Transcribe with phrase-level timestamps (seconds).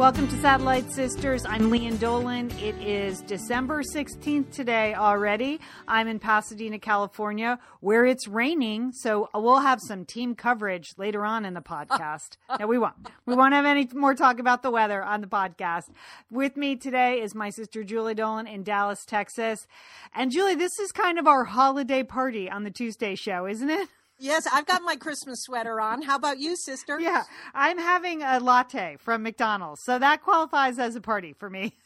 [0.00, 1.44] Welcome to Satellite Sisters.
[1.44, 2.50] I'm Lian Dolan.
[2.52, 5.60] It is December 16th today already.
[5.86, 8.92] I'm in Pasadena, California, where it's raining.
[8.92, 12.38] So we'll have some team coverage later on in the podcast.
[12.58, 13.10] no, we won't.
[13.26, 15.90] We won't have any more talk about the weather on the podcast.
[16.30, 19.66] With me today is my sister Julie Dolan in Dallas, Texas.
[20.14, 23.86] And Julie, this is kind of our holiday party on the Tuesday show, isn't it?
[24.20, 26.02] Yes, I've got my Christmas sweater on.
[26.02, 27.00] How about you, sister?
[27.00, 27.24] Yeah,
[27.54, 31.74] I'm having a latte from McDonald's, so that qualifies as a party for me.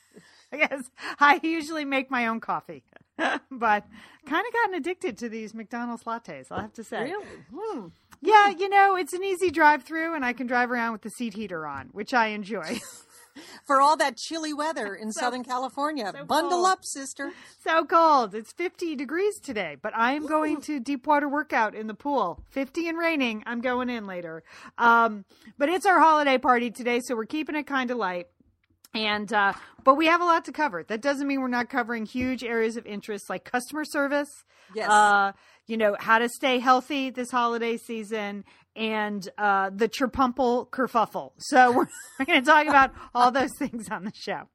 [0.51, 2.85] Because I usually make my own coffee,
[3.19, 3.85] but
[4.25, 6.47] kind of gotten addicted to these McDonald's lattes.
[6.49, 7.03] I'll have to say.
[7.03, 7.27] Really?
[7.53, 7.87] Hmm.
[8.21, 11.35] Yeah, you know, it's an easy drive-through, and I can drive around with the seat
[11.35, 12.79] heater on, which I enjoy.
[13.67, 16.67] For all that chilly weather in So- Southern California, so bundle cold.
[16.67, 17.33] up, sister.
[17.63, 18.35] so cold.
[18.35, 22.43] It's 50 degrees today, but I am going to deep water workout in the pool.
[22.51, 23.43] 50 and raining.
[23.47, 24.43] I'm going in later.
[24.79, 25.25] Um,
[25.59, 28.27] but it's our holiday party today, so we're keeping it kind of light.
[28.95, 30.85] And uh, but we have a lot to cover.
[30.85, 34.29] That doesn't mean we're not covering huge areas of interest like customer service.
[34.73, 34.89] Yes.
[34.89, 35.33] Uh,
[35.67, 38.45] you know how to stay healthy this holiday season
[38.77, 41.33] and uh, the cherpumple kerfuffle.
[41.39, 41.73] So
[42.19, 44.49] we're, going to talk about all those things on the show.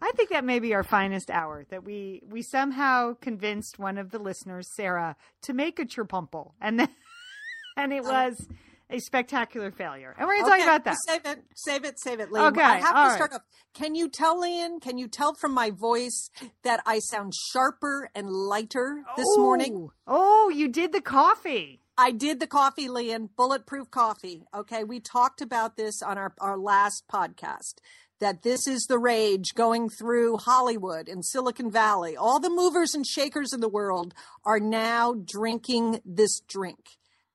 [0.00, 1.64] I think that may be our finest hour.
[1.70, 6.78] That we we somehow convinced one of the listeners, Sarah, to make a cherpumple, and
[6.78, 6.88] then
[7.78, 8.46] and it was
[8.90, 10.14] a spectacular failure.
[10.18, 10.96] And we're going to talk about that.
[11.06, 12.50] Save it, save it, save it, Liam.
[12.50, 13.36] Okay, I have to start right.
[13.36, 13.42] off.
[13.74, 14.80] Can you tell, Lian?
[14.80, 16.30] Can you tell from my voice
[16.62, 19.88] that I sound sharper and lighter this morning?
[20.06, 21.80] Oh, you did the coffee.
[21.98, 24.44] I did the coffee, Leon, bulletproof coffee.
[24.54, 27.76] Okay, we talked about this on our, our last podcast.
[28.18, 32.16] That this is the rage going through Hollywood and Silicon Valley.
[32.16, 34.14] All the movers and shakers in the world
[34.44, 36.78] are now drinking this drink.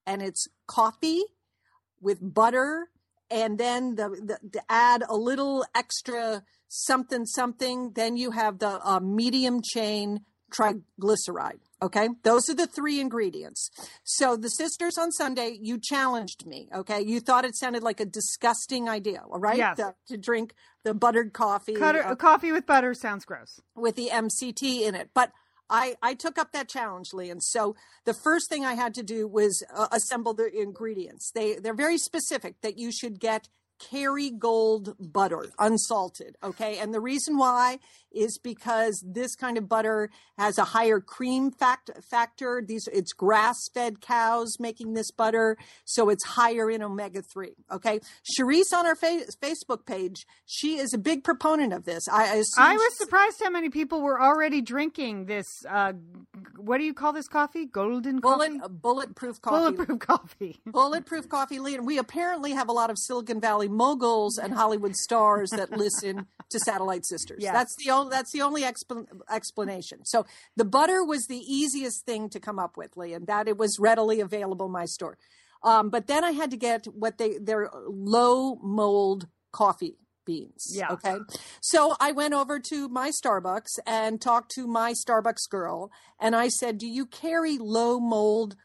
[0.07, 1.23] And it's coffee
[1.99, 2.89] with butter
[3.31, 8.79] and then the, the to add a little extra something something then you have the
[8.83, 10.19] uh, medium chain
[10.51, 13.69] triglyceride okay those are the three ingredients
[14.03, 18.05] so the sisters on sunday you challenged me okay you thought it sounded like a
[18.05, 19.77] disgusting idea all right Yes.
[19.77, 20.53] The- to drink
[20.83, 23.59] the buttered coffee Cutter, uh, coffee with butter sounds gross.
[23.75, 25.11] with the MCT in it.
[25.13, 25.31] But
[25.69, 27.29] I, I took up that challenge, Lee.
[27.29, 31.31] And so the first thing I had to do was uh, assemble the ingredients.
[31.33, 33.47] They, they're very specific that you should get
[33.89, 36.35] Kerrygold butter, unsalted.
[36.43, 36.77] Okay.
[36.77, 37.79] And the reason why
[38.13, 42.61] is because this kind of butter has a higher cream fact, factor.
[42.65, 45.57] These, it's grass fed cows making this butter.
[45.85, 47.53] So it's higher in omega 3.
[47.71, 47.99] Okay.
[48.37, 52.07] Charisse on our fa- Facebook page, she is a big proponent of this.
[52.11, 55.45] I, I, I was surprised how many people were already drinking this.
[55.69, 55.93] Uh,
[56.57, 57.65] what do you call this coffee?
[57.65, 58.61] Golden Bullet, coffee.
[58.63, 59.75] uh, bulletproof coffee.
[59.75, 60.61] Bulletproof coffee.
[60.65, 61.75] Bulletproof coffee, Lee.
[61.75, 66.27] And we apparently have a lot of Silicon Valley moguls and Hollywood stars that listen
[66.49, 67.39] to Satellite Sisters.
[67.53, 70.05] That's the only that's the only explan- explanation.
[70.05, 73.57] So the butter was the easiest thing to come up with, Lee, and that it
[73.57, 75.17] was readily available in my store.
[75.63, 80.71] Um, but then I had to get what they their low mold coffee beans.
[80.73, 80.91] Yeah.
[80.91, 81.17] Okay.
[81.61, 86.47] So I went over to my Starbucks and talked to my Starbucks girl, and I
[86.47, 88.55] said, "Do you carry low mold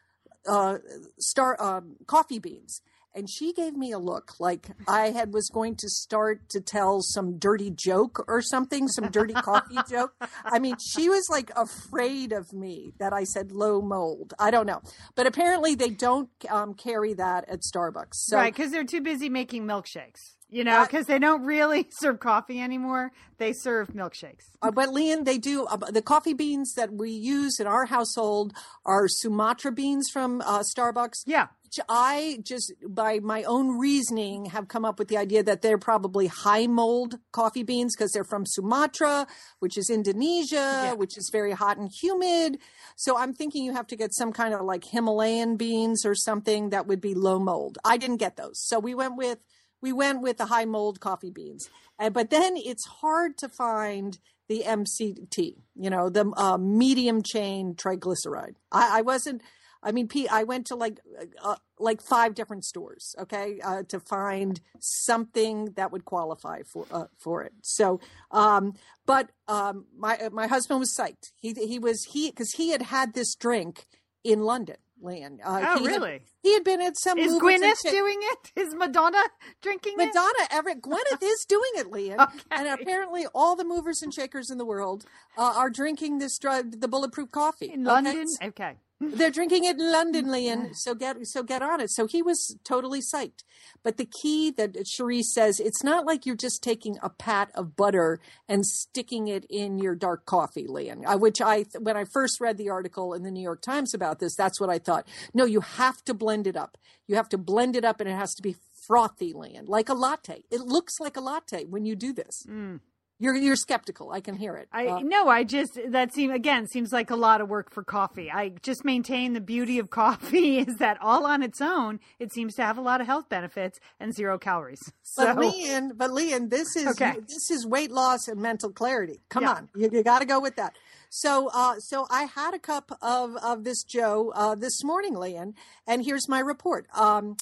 [0.47, 0.77] uh,
[1.19, 2.81] star um, coffee beans?"
[3.17, 7.01] And she gave me a look like I had was going to start to tell
[7.01, 10.13] some dirty joke or something, some dirty coffee joke.
[10.45, 14.35] I mean, she was like afraid of me that I said low mold.
[14.37, 14.81] I don't know,
[15.15, 18.13] but apparently they don't um, carry that at Starbucks.
[18.13, 20.35] So right, because they're too busy making milkshakes.
[20.49, 23.11] You know, because they don't really serve coffee anymore.
[23.37, 24.45] They serve milkshakes.
[24.61, 28.53] Uh, but Leon, they do uh, the coffee beans that we use in our household
[28.85, 31.23] are Sumatra beans from uh, Starbucks.
[31.25, 31.47] Yeah.
[31.89, 36.27] I just by my own reasoning have come up with the idea that they're probably
[36.27, 39.27] high mold coffee beans because they're from Sumatra,
[39.59, 42.59] which is Indonesia, which is very hot and humid.
[42.95, 46.69] So I'm thinking you have to get some kind of like Himalayan beans or something
[46.69, 47.77] that would be low mold.
[47.83, 49.39] I didn't get those, so we went with
[49.81, 51.69] we went with the high mold coffee beans.
[51.99, 54.17] Uh, but then it's hard to find
[54.47, 58.55] the MCT, you know, the uh, medium chain triglyceride.
[58.71, 59.41] I, I wasn't.
[59.83, 60.99] I mean, Pete, I went to like
[61.41, 67.05] uh, like five different stores, okay, uh, to find something that would qualify for uh,
[67.17, 67.53] for it.
[67.61, 67.99] So,
[68.31, 68.73] um,
[69.05, 71.31] but um, my my husband was psyched.
[71.35, 73.87] He he was he because he had had this drink
[74.23, 74.77] in London.
[74.99, 75.41] Land.
[75.45, 76.13] Uh, oh, he really?
[76.13, 77.19] Had, he had been at some.
[77.19, 78.51] Is Gwyneth doing it?
[78.55, 79.21] Is Madonna
[79.61, 80.07] drinking it?
[80.07, 82.19] Madonna, Everett, Gwyneth is doing it, Leon.
[82.19, 82.39] Okay.
[82.49, 85.05] And apparently, all the movers and shakers in the world
[85.37, 87.93] uh, are drinking this drug, the bulletproof coffee In okay?
[87.93, 88.27] London?
[88.43, 88.77] Okay.
[88.99, 90.73] They're drinking it in London, Leon.
[90.73, 91.91] So get so get on it.
[91.91, 93.43] So he was totally psyched.
[93.83, 97.75] But the key that Cherie says, it's not like you're just taking a pat of
[97.75, 101.03] butter and sticking it in your dark coffee, Leon.
[101.19, 104.35] Which I, when I first read the article in the New York Times about this,
[104.35, 105.07] that's what I thought.
[105.33, 106.77] No, you have to blend it up.
[107.07, 108.55] You have to blend it up, and it has to be
[108.87, 110.43] frothy, Leon, like a latte.
[110.49, 112.43] It looks like a latte when you do this.
[112.47, 112.79] Mm.
[113.19, 114.11] You're you're skeptical.
[114.11, 114.67] I can hear it.
[114.71, 117.83] I Uh, no, I just that seem again seems like a lot of work for
[117.83, 118.29] coffee.
[118.31, 122.53] I just maintain the beauty of coffee is that all on its own, it seems
[122.55, 124.81] to have a lot of health benefits and zero calories.
[125.01, 127.15] So But Leon, but Leon, this is Okay.
[127.27, 129.21] this is weight loss and mental clarity.
[129.29, 129.53] Come Yeah.
[129.53, 130.77] on, you, you got to go with that.
[131.09, 135.55] So, uh, so I had a cup of of this Joe uh, this morning, Leon,
[135.87, 136.85] and here's my report.
[136.93, 137.37] Um,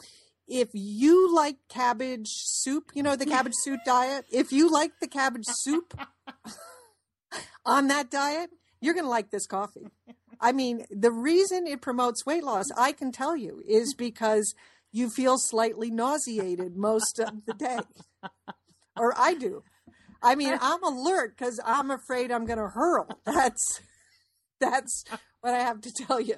[0.47, 4.25] if you like cabbage soup, you know the cabbage soup diet.
[4.31, 5.99] If you like the cabbage soup
[7.65, 8.49] on that diet,
[8.81, 9.87] you're going to like this coffee.
[10.39, 14.53] I mean, the reason it promotes weight loss, I can tell you, is because
[14.91, 17.79] you feel slightly nauseated most of the day.
[18.97, 19.63] Or I do.
[20.21, 23.07] I mean, I'm alert because I'm afraid I'm going to hurl.
[23.25, 23.81] That's
[24.59, 25.03] that's
[25.41, 26.37] what I have to tell you.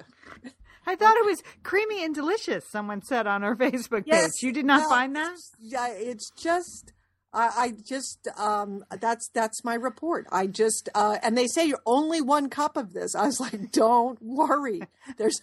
[0.88, 2.64] I thought it was creamy and delicious.
[2.68, 4.30] Someone said on our Facebook page.
[4.42, 5.36] You did not well, find that?
[5.60, 6.92] Yeah, it's just
[7.32, 10.26] I, I just um that's that's my report.
[10.32, 13.14] I just uh and they say you're only one cup of this.
[13.14, 14.80] I was like, don't worry.
[15.18, 15.40] There's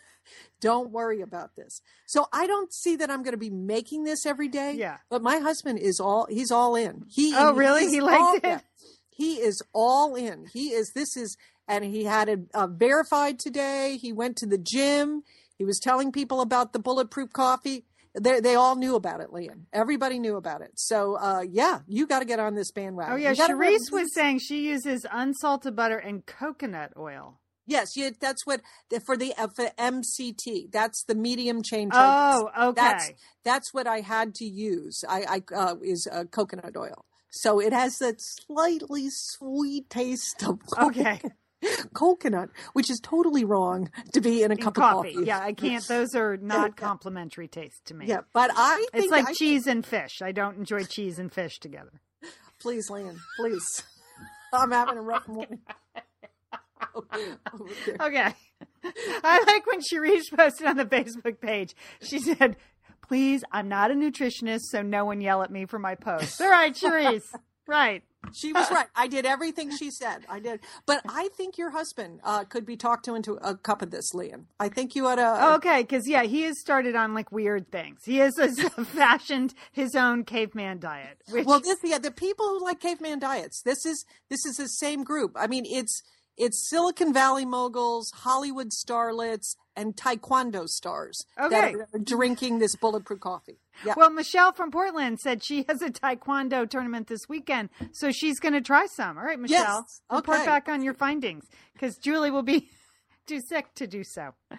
[0.60, 1.82] don't worry about this.
[2.08, 4.74] So I don't see that I'm going to be making this every day.
[4.74, 4.98] Yeah.
[5.10, 7.04] But my husband is all he's all in.
[7.08, 7.88] He Oh, really?
[7.88, 8.42] He liked all- it?
[8.44, 8.60] yeah.
[9.12, 10.48] He is all in.
[10.52, 11.38] He is this is
[11.68, 13.98] and he had it uh, verified today.
[14.02, 15.24] He went to the gym.
[15.58, 17.86] He was telling people about the bulletproof coffee.
[18.20, 19.66] They they all knew about it, Liam.
[19.74, 20.72] Everybody knew about it.
[20.76, 23.14] So uh, yeah, you got to get on this bandwagon.
[23.14, 27.40] Oh yeah, You Charisse was saying she uses unsalted butter and coconut oil.
[27.68, 28.62] Yes, you, that's what
[29.06, 30.72] for the uh, for MCT.
[30.72, 31.90] That's the medium chain.
[31.92, 32.74] Oh, okay.
[32.76, 33.12] That's
[33.44, 35.04] that's what I had to use.
[35.10, 37.06] I, I uh, is uh, coconut oil.
[37.32, 40.98] So it has that slightly sweet taste of Coconut.
[40.98, 41.22] Okay.
[41.94, 45.10] coconut, which is totally wrong to be in a In cup coffee.
[45.10, 45.28] of coffee.
[45.28, 45.84] Yeah, I can't.
[45.88, 46.86] Those are not yeah.
[46.88, 48.06] complementary taste to me.
[48.08, 50.22] Yeah, but I think It's like I- cheese and fish.
[50.22, 51.92] I don't enjoy cheese and fish together.
[52.60, 53.84] Please, Lynn, please.
[54.54, 55.60] I'm having a rough morning.
[56.96, 57.36] Okay.
[58.00, 58.34] Okay.
[59.24, 61.76] I like when Sharice posted on the Facebook page.
[62.02, 62.56] She said,
[63.08, 66.50] "Please, I'm not a nutritionist, so no one yell at me for my post." All
[66.50, 67.24] right, Sharice.
[67.68, 68.04] Right.
[68.34, 68.88] She was right.
[68.96, 70.26] I did everything she said.
[70.30, 70.60] I did.
[70.86, 74.14] But I think your husband uh, could be talked to into a cup of this,
[74.14, 74.46] Liam.
[74.60, 75.54] I think you ought to.
[75.56, 78.02] Okay, because yeah, he has started on like weird things.
[78.04, 78.48] He has uh,
[78.86, 81.22] fashioned his own caveman diet.
[81.30, 83.62] Which, Well, this yeah, the people who like caveman diets.
[83.62, 85.34] This is this is the same group.
[85.36, 86.02] I mean, it's
[86.38, 91.74] it's Silicon Valley moguls, Hollywood starlets, and Taekwondo stars Okay.
[91.74, 93.60] that are drinking this bulletproof coffee.
[93.86, 93.94] Yeah.
[93.98, 98.54] well, Michelle from Portland said she has a taekwondo tournament this weekend, so she's going
[98.54, 99.18] to try some.
[99.18, 100.46] All right, Michelle, Yes, report okay.
[100.46, 102.70] back on your findings because Julie will be
[103.28, 104.34] too sick to do so.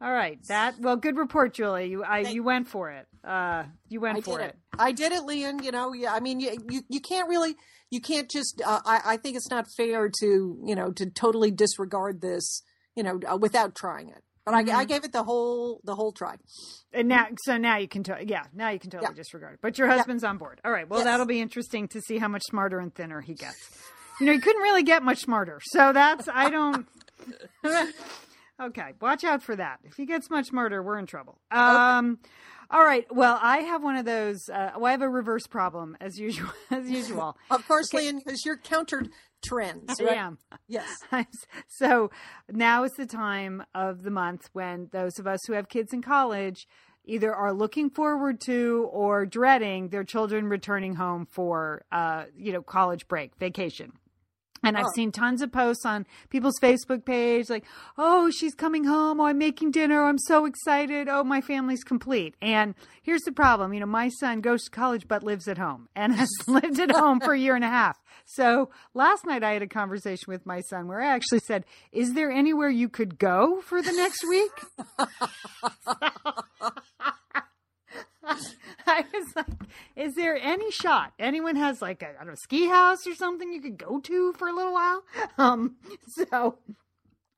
[0.00, 1.86] All right, that well, good report, Julie.
[1.88, 3.06] You I, you went for it.
[3.24, 4.50] Uh, you went I for it.
[4.50, 4.56] it.
[4.78, 5.62] I did it, Leon.
[5.62, 6.12] You know, yeah.
[6.12, 7.56] I mean, you you, you can't really,
[7.90, 8.60] you can't just.
[8.64, 12.62] Uh, I I think it's not fair to you know to totally disregard this,
[12.94, 14.22] you know, uh, without trying it.
[14.44, 14.76] But I, Mm-hmm.
[14.76, 16.36] I gave it the whole the whole try.
[16.92, 19.16] And now, so now you can, to- yeah, now you can totally Yeah.
[19.16, 19.58] disregard it.
[19.60, 20.60] But your husband's on board.
[20.64, 20.88] All right.
[20.88, 21.06] Well, Yes.
[21.06, 23.58] that'll be interesting to see how much smarter and thinner he gets.
[24.20, 25.60] You know, he couldn't really get much smarter.
[25.72, 26.86] So that's I don't.
[28.62, 29.80] okay, watch out for that.
[29.84, 31.38] If he gets much smarter, we're in trouble.
[31.50, 32.18] Um.
[32.70, 33.06] All right.
[33.14, 34.48] Well, I have one of those.
[34.48, 36.50] Uh, well, I have a reverse problem as usual.
[36.70, 37.36] As usual.
[37.50, 39.10] Of course, Leon, because you're countered
[39.44, 40.00] trends.
[40.00, 40.38] I am.
[40.68, 40.88] Yes.
[41.68, 42.10] so
[42.50, 46.02] now is the time of the month when those of us who have kids in
[46.02, 46.66] college
[47.04, 52.62] either are looking forward to or dreading their children returning home for uh, you know
[52.62, 53.92] college break vacation
[54.62, 54.92] and I've Oh.
[54.94, 57.64] seen tons of posts on people's Facebook page like,
[57.98, 59.20] oh, she's coming home.
[59.20, 60.04] Oh, I'm making dinner.
[60.04, 61.08] I'm so excited.
[61.08, 62.34] Oh, my family's complete.
[62.40, 63.74] And here's the problem.
[63.74, 66.90] You know, my son goes to college but lives at home and has lived at
[66.90, 67.98] home for a year and a half.
[68.24, 72.14] So last night I had a conversation with my son where I actually said, is
[72.14, 74.52] there anywhere you could go for the next week?
[78.86, 79.46] I was like,
[79.94, 83.52] is there any shot anyone has like a, I don't know, ski house or something
[83.52, 85.02] you could go to for a little while?
[85.38, 85.76] Um,
[86.08, 86.58] so,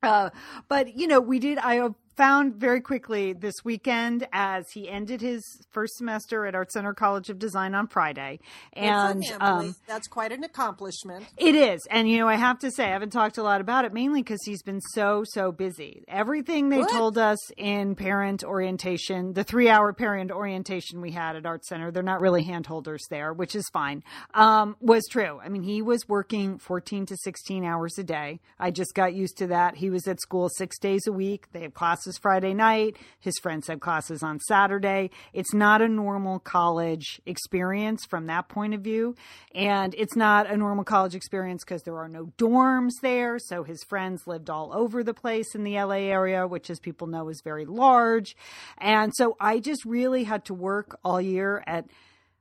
[0.02, 0.30] uh,
[0.68, 1.58] but you know, we did.
[1.58, 6.92] I found very quickly this weekend as he ended his first semester at Art Center
[6.92, 8.40] College of Design on Friday,
[8.72, 11.24] and him, um, that's quite an accomplishment.
[11.38, 13.84] it is, and you know, I have to say, I haven't talked a lot about
[13.84, 16.02] it mainly because he's been so so busy.
[16.08, 16.88] Everything they Good.
[16.88, 21.92] told us in parent orientation, the three hour parent orientation we had at Art Center,
[21.92, 24.02] they're not really handholders there, which is fine.
[24.34, 25.38] Um, was true.
[25.40, 28.40] I mean, he was working fourteen to sixteen hours a day.
[28.58, 29.76] I just got used to that.
[29.76, 31.46] He was at school six days a week.
[31.52, 32.96] They have classes Friday night.
[33.20, 35.10] His friends have classes on Saturday.
[35.32, 39.16] It's not a normal college experience from that point of view.
[39.54, 43.38] And it's not a normal college experience because there are no dorms there.
[43.38, 47.08] So his friends lived all over the place in the LA area, which, as people
[47.08, 48.36] know, is very large.
[48.78, 51.86] And so I just really had to work all year at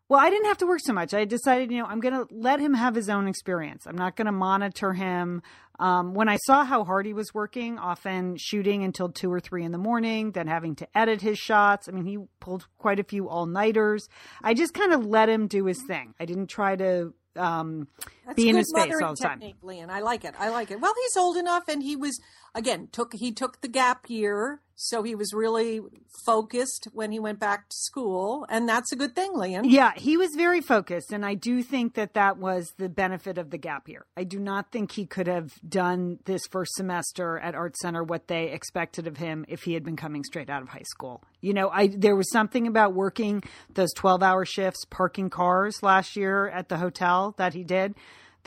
[0.09, 1.13] well, I didn't have to work so much.
[1.13, 3.85] I decided, you know, I'm going to let him have his own experience.
[3.85, 5.41] I'm not going to monitor him.
[5.79, 9.63] Um, when I saw how hard he was working, often shooting until two or three
[9.63, 11.89] in the morning, then having to edit his shots.
[11.89, 14.07] I mean, he pulled quite a few all nighters.
[14.41, 16.15] I just kind of let him do his thing.
[16.19, 17.87] I didn't try to um,
[18.27, 19.41] That's be in his face all the time.
[19.61, 19.89] Leon.
[19.89, 20.33] I like it.
[20.37, 20.81] I like it.
[20.81, 22.19] Well, he's old enough, and he was
[22.53, 25.79] again took he took the gap year, so he was really
[26.25, 29.69] focused when he went back to school, and that's a good thing, Leon.
[29.69, 33.49] Yeah, he was very focused, and I do think that that was the benefit of
[33.49, 34.05] the gap year.
[34.17, 38.27] I do not think he could have done this first semester at Art Center what
[38.27, 41.23] they expected of him if he had been coming straight out of high school.
[41.39, 43.43] You know, I there was something about working
[43.73, 47.95] those twelve hour shifts, parking cars last year at the hotel that he did.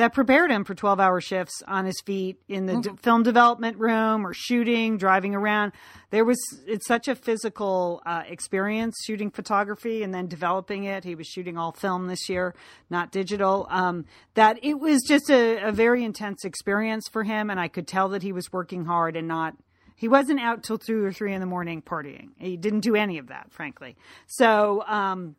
[0.01, 3.77] That prepared him for 12 hour shifts on his feet in the d- film development
[3.77, 5.73] room or shooting, driving around.
[6.09, 11.05] There was, it's such a physical uh, experience shooting photography and then developing it.
[11.05, 12.55] He was shooting all film this year,
[12.89, 13.67] not digital.
[13.69, 17.51] Um, that it was just a, a very intense experience for him.
[17.51, 19.55] And I could tell that he was working hard and not,
[19.97, 22.31] he wasn't out till two or three in the morning partying.
[22.39, 23.97] He didn't do any of that, frankly.
[24.29, 25.37] So, um,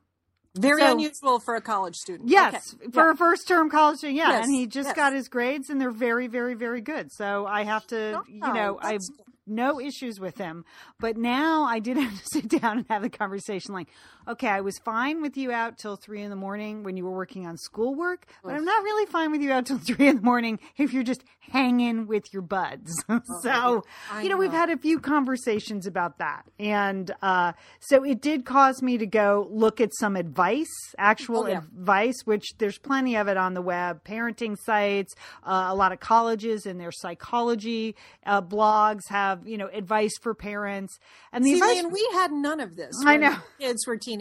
[0.56, 2.30] Very So- unusual for a college student.
[2.30, 2.92] Yes, Okay.
[2.92, 3.12] for Yeah.
[3.14, 4.96] a first term college student, yeah, Yes, and he just yes.
[4.96, 7.12] got his grades, and they're very, very, very good.
[7.12, 9.26] So I have to, Oh, you know, I have that's good.
[9.48, 10.66] no issues with him.
[11.00, 13.74] But now I did have to sit down and have a conversation.
[13.74, 13.88] Like,
[14.28, 17.12] okay, I was fine with you out till three in the morning when you were
[17.12, 20.22] working on schoolwork, but I'm not really fine with you out till three in the
[20.22, 22.92] morning if you're just hanging with your buds.
[23.42, 23.84] so,
[24.22, 28.82] you know, we've had a few conversations about that, and uh, so it did cause
[28.82, 31.58] me to go look at some advice, actual Oh, yeah.
[31.60, 35.14] advice, which there's plenty of it on the web, parenting sites,
[35.44, 40.34] uh, a lot of colleges and their psychology uh, blogs have, you know, advice for
[40.34, 41.00] parents.
[41.34, 42.94] And the See, advice, we had none of this.
[43.06, 43.36] I know.
[43.60, 44.12] Kids were teenagers.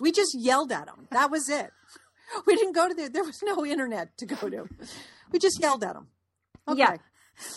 [0.00, 1.08] We just yelled at them.
[1.10, 1.70] That was it.
[2.46, 3.08] We didn't go to the.
[3.08, 4.68] There was no internet to go to.
[5.32, 6.06] We just yelled at them.
[6.68, 6.78] Okay.
[6.78, 6.96] Yeah.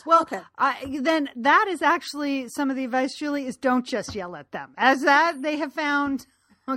[0.03, 0.41] well, Okay.
[0.57, 4.51] I, then that is actually some of the advice, Julie, is don't just yell at
[4.51, 4.74] them.
[4.75, 6.25] As that they have found,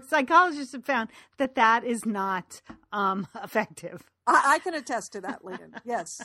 [0.09, 2.61] psychologists have found that that is not
[2.92, 4.02] um, effective.
[4.26, 5.75] I, I can attest to that, Leon.
[5.85, 6.18] Yes.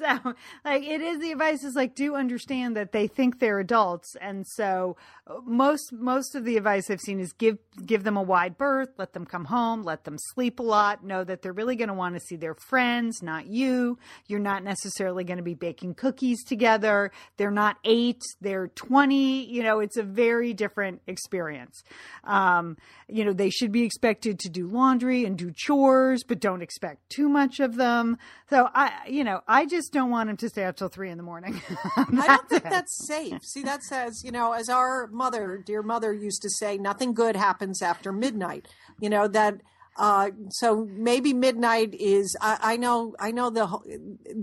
[0.00, 0.34] So,
[0.64, 4.46] like, it is the advice is like, do understand that they think they're adults, and
[4.46, 4.96] so
[5.44, 9.12] most most of the advice I've seen is give give them a wide berth, let
[9.12, 12.14] them come home, let them sleep a lot, know that they're really going to want
[12.14, 13.98] to see their friends, not you.
[14.28, 17.10] You're not necessarily going to be baking cookies together.
[17.36, 19.44] They're not eight, they're twenty.
[19.50, 21.82] You know, it's a very different experience.
[22.22, 22.76] Um,
[23.08, 27.07] you know, they should be expected to do laundry and do chores, but don't expect
[27.08, 28.18] too much of them.
[28.50, 31.16] So I, you know, I just don't want them to stay up till three in
[31.16, 31.60] the morning.
[31.96, 32.70] I don't think it.
[32.70, 33.42] that's safe.
[33.44, 37.36] See, that says, you know, as our mother, dear mother, used to say, nothing good
[37.36, 38.66] happens after midnight.
[39.00, 39.60] You know that.
[39.96, 42.36] Uh, so maybe midnight is.
[42.40, 43.14] I, I know.
[43.18, 43.84] I know the whole-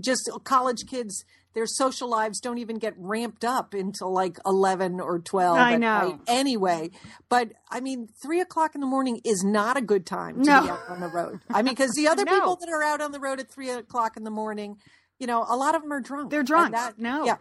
[0.00, 1.24] just college kids.
[1.56, 5.56] Their social lives don't even get ramped up until like eleven or twelve.
[5.56, 6.20] I know.
[6.28, 6.90] Anyway,
[7.30, 10.62] but I mean, three o'clock in the morning is not a good time to No.
[10.62, 11.40] be out on the road.
[11.50, 12.32] I mean, because the other No.
[12.34, 14.76] people that are out on the road at three o'clock in the morning,
[15.18, 16.30] you know, a lot of them are drunk.
[16.30, 16.72] They're drunk.
[16.72, 17.36] that- no, Yeah.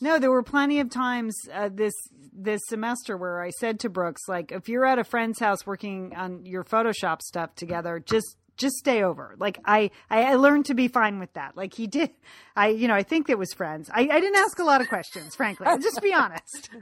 [0.00, 0.18] no.
[0.18, 1.94] There were plenty of times uh, this
[2.34, 6.16] this semester where I said to Brooks, like, if you're at a friend's house working
[6.16, 9.34] on your Photoshop stuff together, just just stay over.
[9.38, 11.56] Like I, I, I learned to be fine with that.
[11.56, 12.10] Like he did.
[12.54, 13.90] I, you know, I think it was friends.
[13.92, 15.66] I, I didn't ask a lot of questions, frankly.
[15.66, 16.70] I'll just be honest.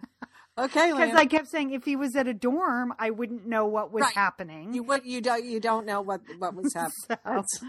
[0.58, 3.92] Okay, Because I kept saying if he was at a dorm, I wouldn't know what
[3.92, 4.12] was Right.
[4.14, 4.74] happening.
[4.74, 6.92] you what you don't you don't know what what was happening.
[7.08, 7.64] So- That's,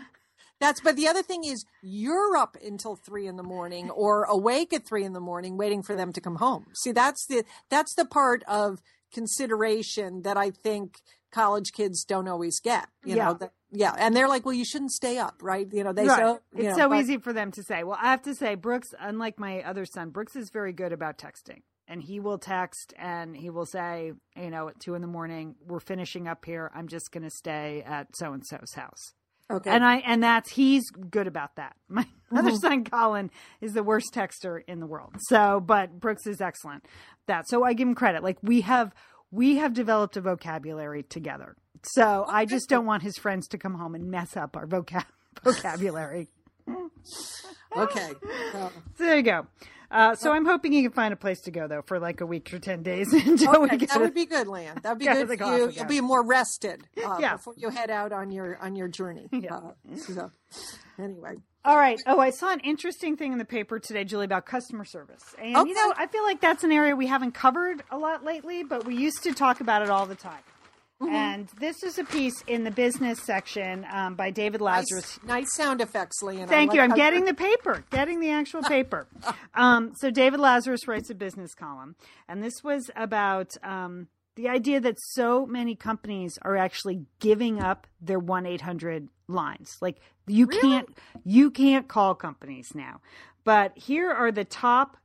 [0.59, 4.73] that's but the other thing is you're up until three in the morning or awake
[4.73, 6.65] at three in the morning waiting for them to come home.
[6.73, 8.81] See, that's the that's the part of
[9.13, 10.95] consideration that I think
[11.31, 12.87] college kids don't always get.
[13.05, 13.25] You Yeah.
[13.25, 15.67] know, that, yeah, and they're like, well, you shouldn't stay up, right?
[15.71, 16.17] You know, they Right.
[16.19, 17.83] so it's know, so but- easy for them to say.
[17.83, 21.17] Well, I have to say, Brooks, unlike my other son, Brooks is very good about
[21.17, 21.61] texting.
[21.87, 25.55] And he will text and he will say, you know, at two in the morning,
[25.65, 26.71] we're finishing up here.
[26.73, 29.11] I'm just going to stay at so and so's house.
[29.51, 29.69] Okay.
[29.69, 31.75] And I and that's he's good about that.
[31.89, 32.59] My other Mhm.
[32.61, 35.15] son Colin is the worst texter in the world.
[35.27, 36.85] So, but Brooks is excellent.
[37.27, 38.23] That so I give him credit.
[38.23, 38.93] Like we have
[39.29, 41.57] we have developed a vocabulary together.
[41.83, 45.05] So I just don't want his friends to come home and mess up our vocab
[45.43, 46.29] vocabulary.
[47.75, 48.11] okay.
[48.51, 49.47] So- So there you go.
[49.89, 52.25] Uh, so I'm hoping you can find a place to go though for like a
[52.25, 54.79] week or ten days until we get that a- would be good, Lan.
[54.83, 55.69] That would be good for you.
[55.69, 57.33] You'll be more rested uh, Yeah.
[57.35, 59.27] before you head out on your on your journey.
[59.33, 59.53] Yeah.
[59.55, 60.31] Uh, so,
[60.97, 61.35] anyway,
[61.65, 61.99] All right.
[62.05, 65.23] Oh, I saw an interesting thing in the paper today, Julie, about customer service.
[65.37, 66.03] And, you know, Okay.
[66.03, 69.23] I feel like that's an area we haven't covered a lot lately, but we used
[69.23, 70.39] to talk about it all the time.
[71.01, 71.15] Mm-hmm.
[71.15, 75.19] And this is a piece in the business section um, by David Lazarus.
[75.23, 76.47] nice, nice sound effects, Leon.
[76.47, 76.81] Thank like you.
[76.81, 79.07] I'm getting the paper, getting the actual paper.
[79.55, 81.95] Um, so David Lazarus writes a business column,
[82.29, 87.87] and this was about um, the idea that so many companies are actually giving up
[87.99, 89.77] their one eight hundred lines.
[89.81, 90.87] Like you can't
[91.23, 93.01] you can't call companies now.
[93.43, 94.97] But here are the top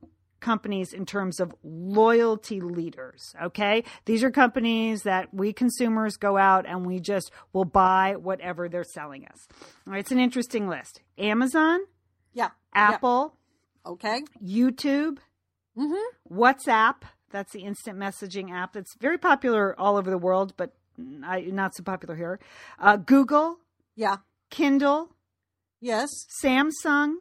[0.51, 3.35] companies in terms of loyalty leaders.
[3.43, 3.83] Okay.
[4.05, 8.85] These are companies that we consumers go out and we just will buy whatever they're
[8.99, 9.49] selling us.
[9.87, 9.99] All right.
[10.01, 11.81] It's an interesting list Amazon,
[12.33, 12.51] Yeah.
[12.75, 13.35] Apple,
[13.85, 13.91] Yeah.
[13.93, 14.21] Okay.
[14.43, 15.19] YouTube,
[15.77, 16.35] Mm-hmm.
[16.43, 17.03] WhatsApp.
[17.31, 21.75] That's the instant messaging app that's very popular all over the world, but not not
[21.75, 22.39] so popular here.
[22.79, 23.59] Uh, Google,
[23.97, 24.17] Yeah.
[24.51, 25.11] Kindle,
[25.81, 26.09] Yes.
[26.43, 27.17] Samsung,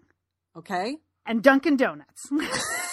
[0.56, 0.98] Okay.
[1.26, 2.22] and Dunkin' Donuts.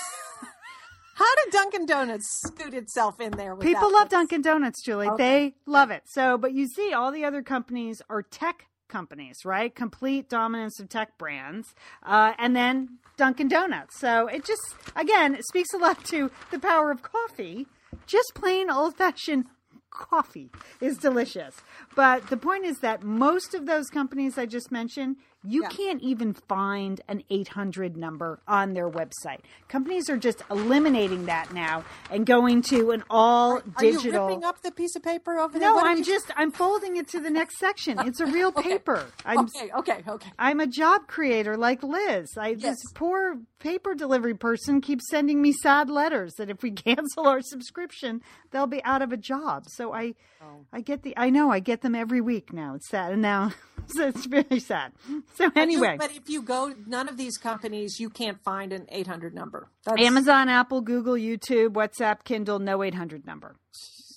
[1.14, 3.54] How did Dunkin' Donuts scoot itself in there?
[3.54, 4.08] With People love?
[4.08, 5.08] Dunkin' Donuts, Julie.
[5.08, 5.16] Okay.
[5.22, 6.02] They love it.
[6.06, 9.74] So, but you see, all the other companies are tech companies, right?
[9.74, 13.98] Complete dominance of tech brands, uh, and then Dunkin' Donuts.
[13.98, 17.66] So it just, again, it speaks a lot to the power of coffee.
[18.06, 19.46] Just plain old fashioned
[19.90, 21.54] coffee is delicious.
[21.94, 25.68] But the point is that most of those companies I just mentioned, you Yeah.
[25.70, 29.40] can't even find an 800 number on their website.
[29.68, 34.12] Companies are just eliminating that now and going to an all Are digital.
[34.12, 35.68] you ripping up the piece of paper over there?
[35.70, 37.98] no, I'm you- just I'm folding it to the next section.
[38.00, 39.06] It's a real paper.
[39.24, 39.70] I'm Okay.
[39.76, 40.02] Okay.
[40.06, 40.30] Okay.
[40.38, 42.30] I'm a job creator like Liz.
[42.38, 42.62] I Yes.
[42.62, 47.40] this poor paper delivery person keeps sending me sad letters that if we cancel our
[47.40, 49.64] subscription, they'll be out of a job.
[49.68, 50.66] So I Oh.
[50.72, 52.74] I get the I know I get them every week now.
[52.74, 53.52] It's sad and now
[53.86, 54.90] so it's very sad.
[55.36, 58.72] So But you- anyway, but if you go, none of these companies, you can't find
[58.72, 59.68] an 800 number.
[59.84, 63.56] That's, Amazon, Apple, Google, YouTube, WhatsApp, Kindle, no 800 number.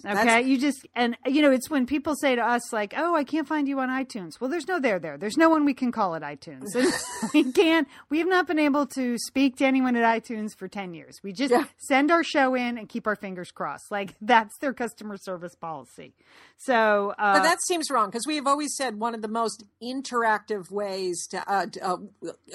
[0.03, 3.15] Okay, That's- you just and you know it's when people say to us like, "Oh,
[3.15, 5.17] I can't find you on iTunes." Well, there's no there there.
[5.17, 6.73] There's no one we can call at iTunes.
[7.33, 7.87] We can't.
[8.09, 11.19] We have not been able to speak to anyone at iTunes for ten years.
[11.23, 11.65] We just Yeah.
[11.77, 13.91] send our show in and keep our fingers crossed.
[13.91, 16.13] Like that's their customer service policy.
[16.57, 19.63] So, uh, But that seems wrong because we have always said one of the most
[19.83, 21.97] interactive ways to, uh, uh,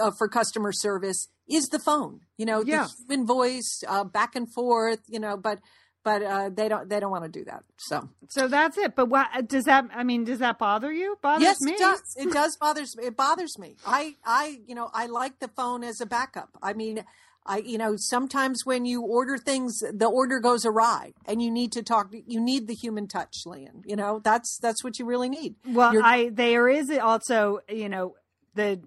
[0.00, 2.20] uh, for customer service is the phone.
[2.38, 2.84] You know, Yeah.
[2.84, 5.00] the human voice, uh, back and forth.
[5.08, 5.58] You know, but
[6.02, 7.64] but uh, they don't they don't want to do that.
[7.76, 8.96] So so that's it.
[8.96, 9.86] But what does that?
[9.94, 11.18] I mean, does that bother you?
[11.20, 11.72] Bothers yes, me.
[11.72, 12.16] it does.
[12.16, 13.76] It does bothers it bothers me.
[13.86, 16.50] I I you know I like the phone as a backup.
[16.62, 17.04] I mean.
[17.46, 21.72] I, you know, sometimes when you order things, the order goes awry, and you need
[21.72, 22.12] to talk.
[22.12, 23.82] You need the human touch, Leon.
[23.86, 25.54] You know, that's that's what you really need.
[25.66, 28.14] Well, You're- I there is also, you know,
[28.54, 28.82] the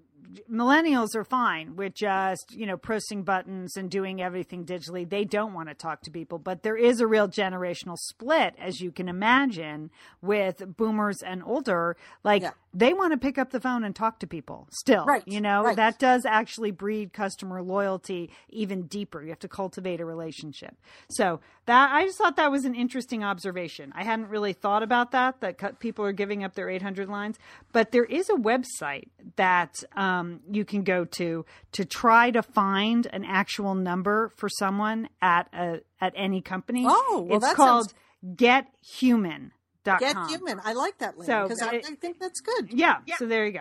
[0.52, 5.08] millennials are fine with just, you know, pressing buttons and doing everything digitally.
[5.10, 8.82] They don't want to talk to people, but there is a real generational split as
[8.82, 9.92] you can imagine
[10.22, 11.96] with boomers and older.
[12.24, 12.52] Like Yeah.
[12.74, 15.06] they want to pick up the phone and talk to people still.
[15.06, 15.76] Right, You know, right.
[15.76, 19.22] that does actually breed customer loyalty even deeper.
[19.22, 20.76] You have to cultivate a relationship.
[21.10, 23.92] So that I just thought that was an interesting observation.
[23.96, 25.40] I hadn't really thought about that.
[25.42, 27.38] That people are giving up their 800 lines,
[27.72, 32.42] but there is a website that um, Um, you can go to to try to
[32.42, 36.86] find an actual number for someone at a at any company.
[36.88, 37.94] Oh, well, it's that called sounds-
[38.36, 40.00] GetHuman.com.
[40.00, 40.62] Get human.
[40.64, 42.72] I like that, Lian, So, because I, it- I think that's good.
[42.72, 43.60] Yeah, So there you go.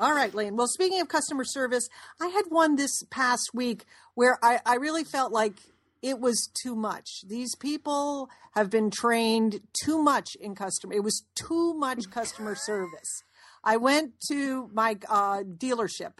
[0.00, 0.56] All right, Lane.
[0.56, 1.88] Well, speaking of customer service,
[2.20, 5.54] I had one this past week where I, I really felt like
[6.02, 7.22] it was too much.
[7.26, 10.94] These people have been trained too much in customer.
[10.94, 13.24] It was too much customer service.
[13.64, 16.12] I went to my uh, dealership.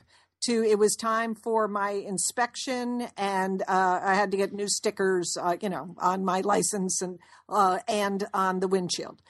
[0.43, 5.37] To it was time for my inspection, and uh, I had to get new stickers,
[5.37, 9.21] uh, you know, on my license and uh, and on the windshield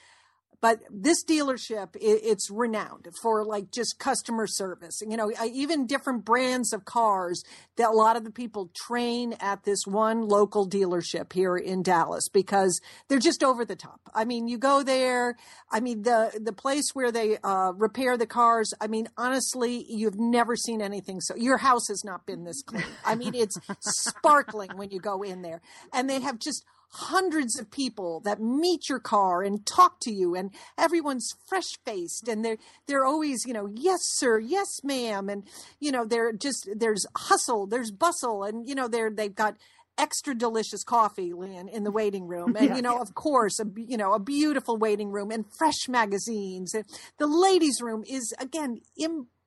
[0.61, 5.01] but this dealership it's renowned for like just customer service.
[5.07, 7.43] You know even different brands of cars
[7.77, 12.29] that a lot of the people train at this one local dealership here in Dallas
[12.29, 14.01] because they're just over the top.
[14.13, 15.37] I mean you go there
[15.71, 20.19] i mean the the place where they uh, repair the cars i mean honestly you've
[20.19, 22.83] never seen anything so your house has not been this clean.
[23.05, 25.61] I mean it's sparkling when you go in there.
[25.93, 30.35] And they have just hundreds of people that meet your car and talk to you
[30.35, 35.43] and everyone's fresh faced and they're they're always you know yes sir yes ma'am and
[35.79, 39.55] you know they're just there's hustle there's bustle and you know they're they've got
[39.97, 42.75] extra delicious coffee Lynn, in the waiting room and Yeah.
[42.75, 46.85] you know of course a you know a beautiful waiting room and fresh magazines and
[47.17, 48.81] the ladies room is again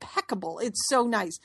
[0.03, 0.59] impeccable.
[0.59, 1.39] It's so nice.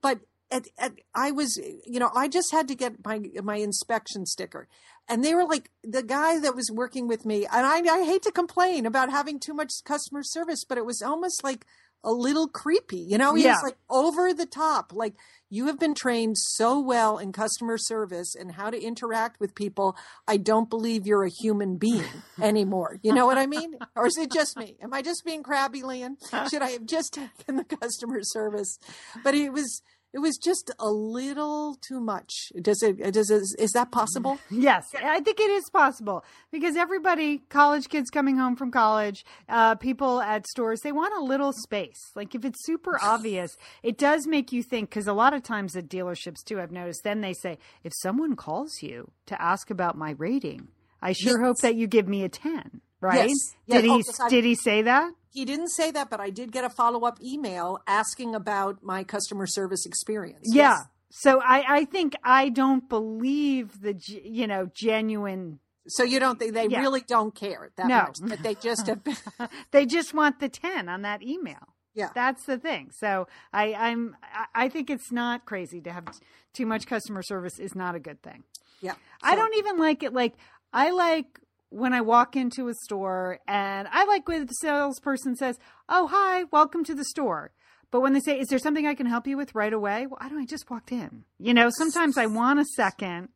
[0.00, 4.26] But at, at, I was, you know, I just had to get my my inspection
[4.26, 4.68] sticker,
[5.08, 8.22] and they were like the guy that was working with me, and I I hate
[8.22, 11.66] to complain about having too much customer service, but it was almost like
[12.06, 13.34] a little creepy, you know.
[13.34, 13.52] He Yeah.
[13.52, 15.14] was like over the top, like
[15.48, 19.96] you have been trained so well in customer service and how to interact with people.
[20.28, 22.98] I don't believe you're a human being anymore.
[23.02, 23.78] You know what I mean?
[23.96, 24.76] Or is it just me?
[24.82, 26.18] Am I just being crabby, Leon?
[26.50, 28.78] Should I have just taken the customer service?
[29.22, 29.80] But it was
[30.14, 32.30] it was just a little too much.
[32.62, 33.12] Does it?
[33.12, 33.42] Does it?
[33.58, 34.38] Is that possible?
[34.50, 39.74] Yes, I think it is possible because everybody, college kids coming home from college, uh,
[39.74, 42.00] people at stores, they want a little space.
[42.14, 44.88] Like if it's super obvious, it does make you think.
[44.90, 47.02] Because a lot of times at dealerships too, I've noticed.
[47.02, 50.68] Then they say, if someone calls you to ask about my rating,
[51.02, 51.46] I sure Yes.
[51.46, 52.80] hope that you give me a ten.
[53.04, 53.28] Right?
[53.28, 53.54] Yes.
[53.66, 53.80] Yeah.
[53.82, 54.02] Did Oh, he?
[54.06, 55.12] yes, I- did he say that?
[55.30, 59.02] He didn't say that, but I did get a follow up email asking about my
[59.04, 60.46] customer service experience.
[60.52, 60.76] Yeah.
[60.78, 60.86] Yes.
[61.10, 65.58] So I, I think I don't believe the you know genuine.
[65.86, 66.80] So you don't think they Yeah.
[66.80, 68.02] really don't care that No.
[68.04, 68.16] much?
[68.22, 69.16] That they just have been.
[69.70, 71.74] They just want the ten on that email.
[71.94, 72.08] Yeah.
[72.14, 72.90] That's the thing.
[72.92, 76.04] So I, I'm I- I think it's not crazy to have
[76.52, 78.44] too much customer service is not a good thing.
[78.80, 78.94] Yeah.
[79.22, 80.12] I don't even like it.
[80.12, 80.34] Like
[80.72, 81.38] I like
[81.74, 85.58] when I walk into a store and I like when the salesperson says,
[85.88, 87.50] "Oh, hi, welcome to the store."
[87.90, 90.18] But when they say, "Is there something I can help you with right away?" Well,
[90.20, 90.40] I don't.
[90.40, 91.24] I just walked in.
[91.38, 93.28] You know, sometimes I want a second.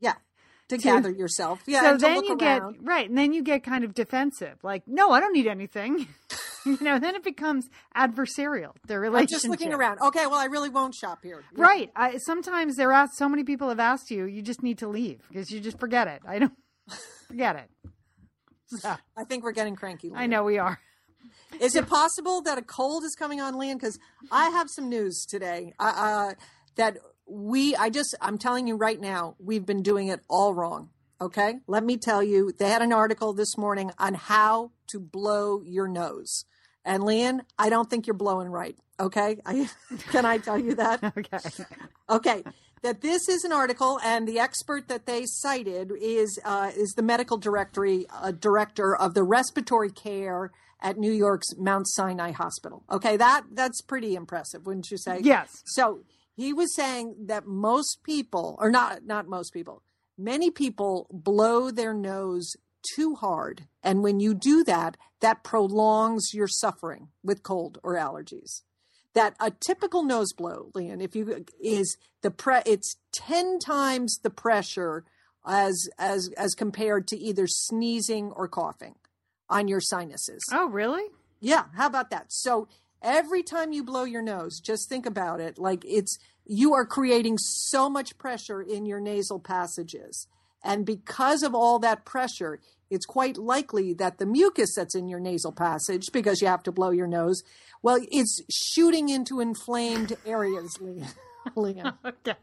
[0.00, 0.14] Yeah.
[0.68, 1.62] To To- gather yourself.
[1.66, 1.82] Yeah.
[1.82, 2.74] so then you around.
[2.74, 4.58] get right, and then you get kind of defensive.
[4.62, 6.06] Like, no, I don't need anything.
[6.66, 8.72] you know, then it becomes adversarial.
[8.86, 10.00] Their I'm just looking around.
[10.00, 10.26] Okay.
[10.26, 11.42] Well, I really won't shop here.
[11.56, 11.62] Yeah.
[11.62, 11.90] Right.
[11.96, 13.16] I, sometimes they're asked.
[13.16, 14.24] So many people have asked you.
[14.26, 16.22] You just need to leave because you just forget it.
[16.26, 16.52] I don't
[17.26, 17.70] forget it.
[18.66, 20.12] So, I think we're getting cranky.
[20.14, 20.78] I know we are.
[21.60, 23.78] Is it possible that a cold is coming on, Leon?
[23.78, 23.98] Because
[24.30, 26.34] I have some news today uh, uh,
[26.76, 30.90] that we, I just, I'm telling you right now, we've been doing it all wrong.
[31.20, 31.54] Okay.
[31.66, 35.88] Let me tell you, they had an article this morning on how to blow your
[35.88, 36.44] nose.
[36.84, 38.76] And Leon, I don't think you're blowing right.
[39.00, 39.38] Okay.
[39.46, 39.68] I,
[40.10, 41.02] can I tell you that?
[41.16, 41.64] Okay.
[42.08, 42.44] Okay,
[42.82, 47.02] that this is an article, and the expert that they cited is uh, is the
[47.02, 52.84] medical directory uh, director of the respiratory care at New York's Mount Sinai Hospital.
[52.90, 55.20] Okay, that that's pretty impressive, wouldn't you say?
[55.22, 55.62] Yes.
[55.64, 56.00] So
[56.34, 59.82] he was saying that most people, or not not most people,
[60.18, 62.54] many people blow their nose
[62.94, 68.62] too hard, and when you do that, that prolongs your suffering with cold or allergies
[69.16, 74.30] that a typical nose blow, Leon, if you is the pre, it's ten times the
[74.30, 75.04] pressure
[75.46, 78.94] as as as compared to either sneezing or coughing
[79.48, 80.42] on your sinuses.
[80.52, 81.04] Oh, really?
[81.40, 82.26] Yeah, how about that?
[82.28, 82.68] So
[83.02, 85.58] every time you blow your nose, just think about it.
[85.58, 90.26] Like it's you are creating so much pressure in your nasal passages.
[90.62, 95.20] And because of all that pressure, it's quite likely that the mucus that's in your
[95.20, 97.42] nasal passage, because you have to blow your nose,
[97.82, 100.78] well, it's shooting into inflamed areas.
[101.54, 101.94] Leon.
[102.04, 102.34] Okay.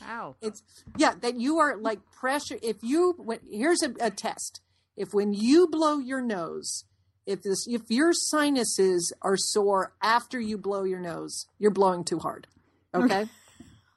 [0.00, 0.34] Wow.
[0.42, 0.62] It's
[0.96, 2.58] yeah, that you are like pressure.
[2.60, 4.60] If you when, here's a, a test.
[4.96, 6.84] If when you blow your nose,
[7.24, 12.18] if this if your sinuses are sore after you blow your nose, you're blowing too
[12.18, 12.48] hard.
[12.94, 13.22] Okay.
[13.22, 13.30] Okay.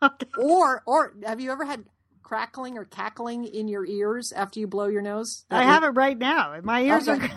[0.40, 1.84] Or or have you ever had
[2.30, 5.46] crackling or cackling in your ears after you blow your nose?
[5.50, 6.60] I have it right now.
[6.62, 7.28] My ears Okay.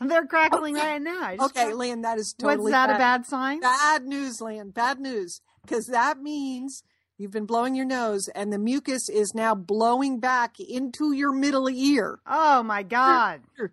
[0.00, 1.32] are they're crackling right now.
[1.46, 3.58] Okay, Leon, that is totally What's that a bad sign?
[3.58, 4.70] Bad news, Leon.
[4.70, 5.40] Bad news.
[5.62, 6.84] Because that means
[7.18, 11.68] you've been blowing your nose and the mucus is now blowing back into your middle
[11.68, 12.20] ear.
[12.24, 13.40] Oh my God.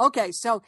[0.00, 0.62] Okay, so,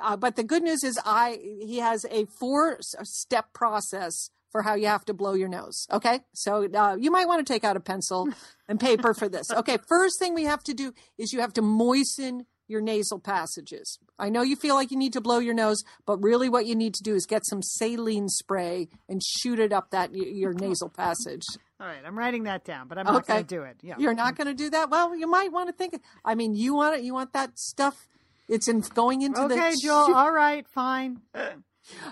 [0.00, 4.74] uh, but the good news is I he has a four step process for how
[4.74, 5.86] you have to blow your nose.
[5.90, 8.28] Okay, so uh, you might want to take out a pencil
[8.68, 9.50] and paper for this.
[9.50, 13.98] Okay, first thing we have to do is you have to moisten your nasal passages.
[14.18, 16.74] I know you feel like you need to blow your nose, but really what you
[16.74, 20.88] need to do is get some saline spray and shoot it up that your nasal
[20.88, 21.42] passage.
[21.80, 23.78] All right, I'm writing that down, but I'm not going to do it.
[23.82, 23.96] Yeah.
[23.98, 24.88] You're not going to do that.
[24.88, 26.00] Well, you might want to think.
[26.24, 27.02] I mean, you want it.
[27.02, 28.06] You want that stuff.
[28.48, 29.54] It's in going into the.
[29.54, 30.14] Okay, Joel.
[30.14, 31.22] All right, fine.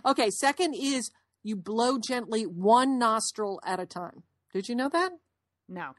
[0.05, 0.31] Okay.
[0.31, 4.22] Second is you blow gently one nostril at a time.
[4.53, 5.12] Did you know that?
[5.68, 5.92] No.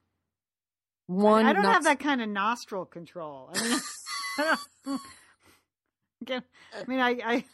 [1.08, 1.46] One.
[1.46, 3.50] I don't have that kind of nostril control.
[3.54, 3.80] I mean,
[4.38, 5.02] I don't.
[6.24, 6.40] Okay.
[6.80, 7.46] I mean, I, I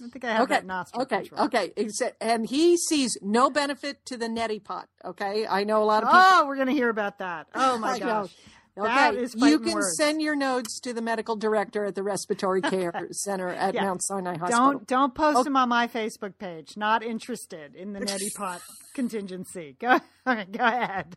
[0.00, 0.54] don't think I have Okay.
[0.54, 1.18] that nostril Okay.
[1.18, 1.42] control.
[1.44, 1.72] Okay.
[1.76, 4.88] Exa- And he sees no benefit to the neti pot.
[5.04, 5.46] Okay.
[5.46, 6.22] I know a lot of people.
[6.24, 7.46] Oh, we're going to hear about that.
[7.54, 8.34] Oh my gosh.
[8.78, 9.96] Okay, That is you can words.
[9.96, 13.84] send your notes to the medical director at the Respiratory Care Center at Yeah.
[13.84, 14.72] Mount Sinai Hospital.
[14.72, 15.44] Don't don't post Okay.
[15.44, 16.76] them on my Facebook page.
[16.76, 18.60] Not interested in the neti pot
[18.94, 19.76] contingency.
[19.80, 21.16] Go, okay, go ahead.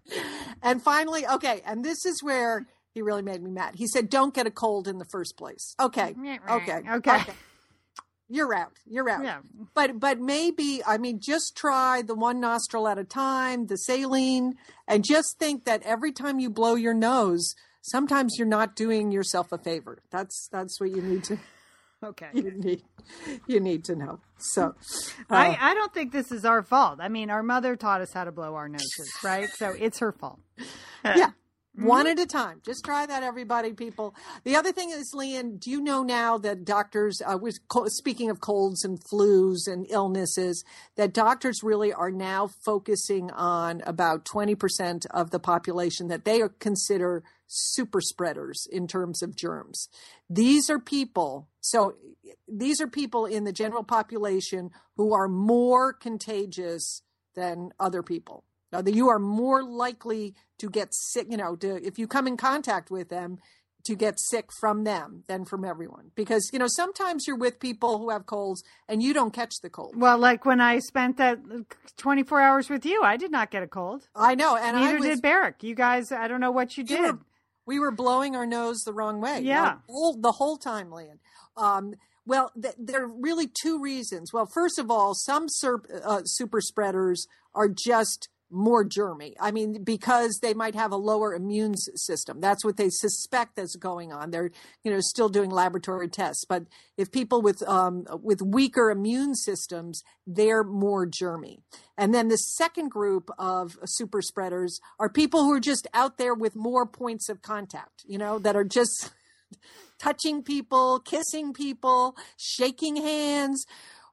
[0.63, 3.75] And finally, okay, and this is where he really made me mad.
[3.75, 6.15] He said, "Don't get a cold in the first place." Okay,
[6.49, 7.23] okay, Okay.
[8.29, 8.73] You're out.
[8.85, 9.23] You're out.
[9.23, 9.39] Yeah.
[9.73, 14.55] But but maybe I mean just try the one nostril at a time, the saline,
[14.87, 19.51] and just think that every time you blow your nose, sometimes you're not doing yourself
[19.51, 19.99] a favor.
[20.11, 21.39] That's that's what you need to
[22.03, 22.29] Okay.
[22.33, 22.83] you need
[23.47, 24.19] you need to know.
[24.37, 24.75] So
[25.29, 26.99] uh, I, I don't think this is our fault.
[27.01, 29.49] I mean, our mother taught us how to blow our noses, right?
[29.57, 30.39] So it's her fault.
[31.03, 31.31] yeah.
[31.87, 32.61] One at a time.
[32.65, 34.15] Just try that, everybody, people.
[34.43, 38.29] The other thing is, Leon, do you know now that doctors, uh, was co- speaking
[38.29, 40.63] of colds and flus and illnesses,
[40.95, 46.49] that doctors really are now focusing on about 20% of the population that they are-
[46.49, 49.89] consider super spreaders in terms of germs.
[50.29, 51.95] These are people, so
[52.47, 57.01] these are people in the general population who are more contagious
[57.35, 58.43] than other people.
[58.71, 62.27] Now, that you are more likely to get sick, you know, to, if you come
[62.27, 63.39] in contact with them,
[63.85, 66.11] to get sick from them than from everyone.
[66.15, 69.69] Because, you know, sometimes you're with people who have colds and you don't catch the
[69.69, 69.95] cold.
[69.95, 71.39] Well, like when I spent that
[71.97, 74.07] 24 hours with you, I did not get a cold.
[74.15, 74.55] I know.
[74.55, 75.63] And I Neither was, did Barrick.
[75.63, 76.99] You guys, I don't know what you did.
[76.99, 77.19] were,
[77.65, 79.41] we were blowing our nose the wrong way.
[79.41, 79.63] Yeah.
[79.63, 81.19] Like, whole, the whole time, Leon.
[81.55, 81.93] Um,
[82.25, 84.31] well, th- there are really two reasons.
[84.33, 89.33] Well, first of all, some sur- uh, super spreaders are just more germy.
[89.39, 92.41] I mean, because they might have a lower immune system.
[92.41, 94.31] That's what they suspect that's going on.
[94.31, 94.51] They're,
[94.83, 96.45] you know, still doing laboratory tests.
[96.47, 96.63] But
[96.97, 101.59] if people with um, with weaker immune systems, they're more germy.
[101.97, 106.33] And then the second group of super spreaders are people who are just out there
[106.33, 108.03] with more points of contact.
[108.07, 109.11] You know, that are just
[109.99, 113.65] touching people, kissing people, shaking hands,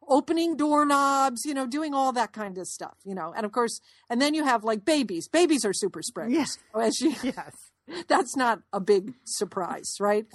[0.08, 3.32] opening doorknobs, you know, doing all that kind of stuff, you know.
[3.36, 5.28] And of course, and then you have like babies.
[5.28, 6.32] Babies are super spreaders.
[6.32, 6.58] Yes.
[6.74, 7.54] As you, yes.
[8.08, 10.26] that's not a big surprise, right?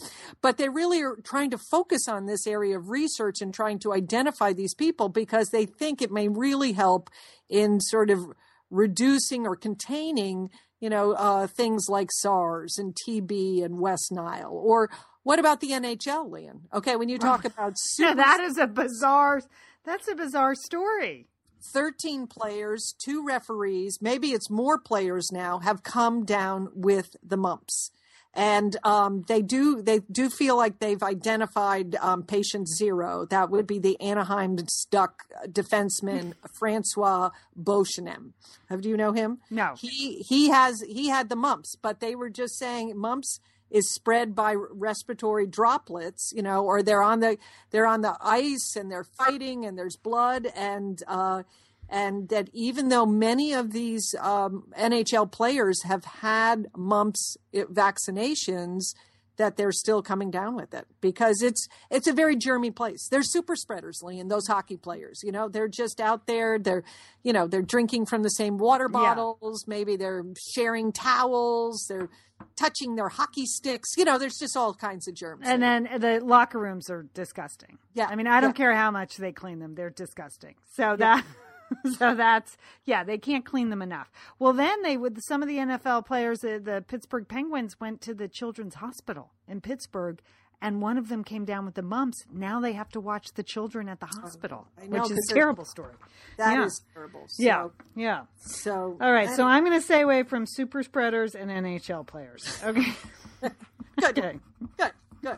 [0.42, 3.94] But they really are trying to focus on this area of research and trying to
[3.94, 7.10] identify these people because they think it may really help
[7.50, 8.26] in sort of
[8.70, 14.52] reducing or containing, you know, uh, things like SARS and TB and West Nile.
[14.52, 14.90] Or
[15.24, 16.62] what about the NHL, Leon?
[16.74, 19.42] Okay, when you talk about super that is a bizarre,
[19.86, 21.28] that's a bizarre story.
[21.74, 27.92] 13 players, two referees, maybe it's more players now, have come down with the mumps.
[28.34, 33.26] And um, they do they do feel like they've identified um, patient zero.
[33.30, 34.58] That would be the Anaheim
[34.90, 37.32] Duck defenseman Francois
[37.62, 38.32] Beauchemin.
[38.70, 39.40] Have do you know him?
[39.50, 39.74] No.
[39.78, 44.36] He he has he had the mumps, but they were just saying mumps is spread
[44.36, 47.38] by respiratory droplets, you know, or they're on the
[47.72, 51.44] they're on the ice and they're fighting and there's blood and uh,
[51.90, 58.94] and that even though many of these um, NHL players have had mumps vaccinations,
[59.42, 63.08] that they're still coming down with it because it's it's a very germy place.
[63.10, 65.22] They're super spreaders, Lee, and those hockey players.
[65.24, 66.60] You know, they're just out there.
[66.60, 66.84] They're
[67.24, 69.66] you know they're drinking from the same water bottles.
[69.68, 70.24] Maybe they're
[70.54, 71.88] sharing towels.
[71.90, 72.10] They're
[72.56, 73.90] touching their hockey sticks.
[73.98, 75.42] You know, there's just all kinds of germs.
[75.46, 77.80] And then the locker rooms are disgusting.
[77.96, 78.66] Yeah, I mean, I don't yeah.
[78.66, 80.54] care how much they clean them; they're disgusting.
[80.76, 81.26] So that,
[81.98, 84.12] so that's yeah, they can't clean them enough.
[84.40, 88.14] Well, then they would some of the NFL players, the, the Pittsburgh Penguins, went to
[88.14, 90.22] the Children's Hospital in Pittsburgh.
[90.64, 92.24] And one of them came down with the mumps.
[92.32, 95.28] Now they have to watch the children at the oh, hospital, I know, which is
[95.32, 95.96] a terrible story.
[96.38, 96.66] That yeah.
[96.66, 97.24] is terrible.
[97.30, 98.22] So, yeah, yeah.
[98.38, 102.62] So All right, so I'm going to stay away from super spreaders and NHL players.
[102.64, 102.94] Okay.
[103.42, 103.54] good,
[104.20, 104.40] okay.
[104.78, 104.92] good,
[105.24, 105.38] good.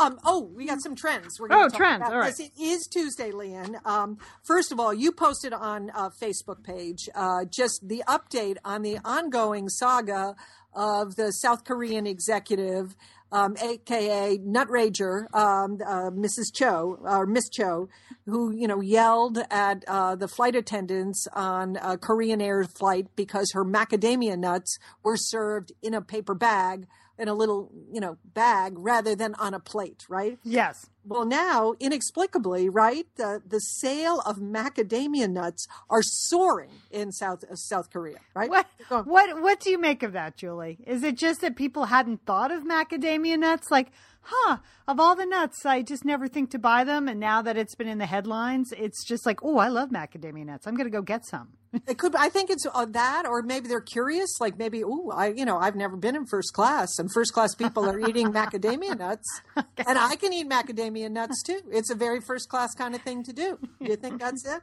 [0.00, 1.38] Um, oh, we got some trends.
[1.38, 2.34] We're Oh, trends, about all right.
[2.36, 2.40] this.
[2.48, 3.84] It is Tuesday, Leanne.
[3.86, 8.82] Um, first of all, you posted on a Facebook page uh, just the update on
[8.82, 10.34] the ongoing saga
[10.74, 12.96] of the South Korean executive
[13.32, 16.52] um, aka Nutrager, um, uh, Mrs.
[16.54, 17.88] Cho or Miss Cho,
[18.26, 23.50] who you know yelled at uh, the flight attendants on a Korean Air flight because
[23.54, 26.86] her macadamia nuts were served in a paper bag
[27.18, 30.38] in a little you know bag rather than on a plate, right?
[30.42, 30.86] Yes.
[31.04, 37.56] Well, now inexplicably, right, the the sale of macadamia nuts are soaring in South uh,
[37.56, 38.50] South Korea, right?
[38.50, 38.66] What
[39.04, 40.78] what what do you make of that, Julie?
[40.86, 43.70] Is it just that people hadn't thought of macadamia nuts?
[43.70, 43.88] Like,
[44.22, 44.58] huh,
[44.88, 47.74] of all the nuts, I just never think to buy them, and now that it's
[47.74, 50.66] been in the headlines, it's just like, oh, I love macadamia nuts.
[50.66, 51.48] I'm going to go get some.
[51.88, 52.14] It could.
[52.14, 54.42] I think it's uh, that, or maybe they're curious.
[54.42, 57.54] Like maybe, oh, I, you know, I've never been in first class, and first class
[57.54, 61.60] people are eating macadamia nuts, and I can eat macadamia nuts too.
[61.70, 63.58] It's a very first class kind of thing to do.
[63.80, 64.60] Do you think that's it?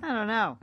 [0.00, 0.58] I don't know.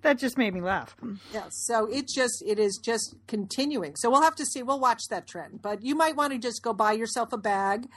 [0.00, 0.96] that just made me laugh.
[1.30, 1.50] Yes.
[1.66, 3.96] So it just it is just continuing.
[3.96, 4.62] So we'll have to see.
[4.62, 7.88] We'll watch that trend, but you might want to just go buy yourself a bag.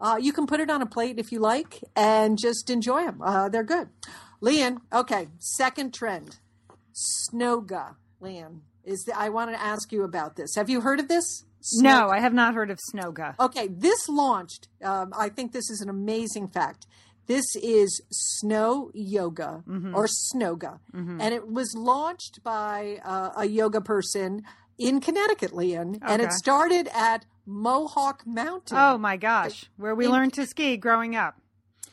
[0.00, 3.22] Uh, you can put it on a plate if you like, and just enjoy them.
[3.22, 3.88] Uh, they're good.
[4.40, 5.28] Leon, okay.
[5.38, 6.38] Second trend,
[6.92, 7.94] Snoga.
[8.20, 10.54] Leon, is the, I wanted to ask you about this.
[10.56, 11.44] Have you heard of this?
[11.74, 13.34] No, I have not heard of Snoga.
[13.38, 14.66] Okay, this launched.
[14.82, 16.86] Um, I think this is an amazing fact.
[17.28, 19.62] This is snow yoga
[19.94, 24.42] or snoga, and it was launched by uh, a yoga person
[24.76, 28.76] in Connecticut, Leon, and it started at Mohawk Mountain.
[28.78, 31.36] Oh my gosh, where we In- learned to ski growing up.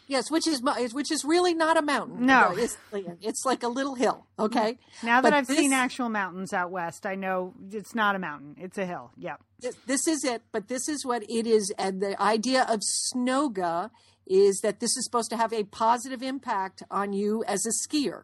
[0.08, 0.62] yes, which is
[0.94, 2.26] which is really not a mountain.
[2.26, 2.54] No.
[2.58, 2.78] it's,
[3.22, 4.26] it's like a little hill.
[4.38, 5.06] Okay, mm-hmm.
[5.08, 8.56] Now that But I've seen actual mountains out west, I know it's not a mountain;
[8.60, 9.12] it's a hill.
[9.18, 9.42] Yep.
[9.62, 11.72] Th- this is it, but this is what it is.
[11.78, 13.90] And the idea of Snoga
[14.28, 18.24] is that this is supposed to have a positive impact on you as a skier.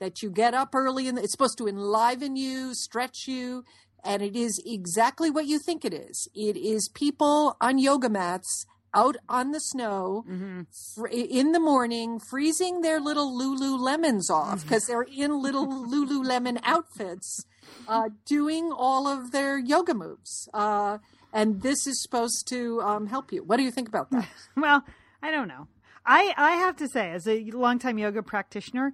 [0.00, 3.64] That you get up early and it's supposed to enliven you, stretch you,
[4.04, 6.28] and it is exactly what you think it is.
[6.34, 10.24] It is people on yoga mats out on the snow
[10.94, 17.44] fr- in the morning, freezing their little Lululemons off because they're in little Lululemon outfits,
[17.88, 20.48] uh, doing all of their yoga moves.
[20.54, 20.98] Uh,
[21.32, 23.42] and this is supposed to um, help you.
[23.42, 24.28] What do you think about that?
[24.56, 24.84] Well,
[25.20, 25.66] I don't know.
[26.06, 28.92] I I have to say, as a longtime yoga practitioner,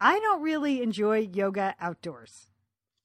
[0.00, 2.48] I don't really enjoy yoga outdoors.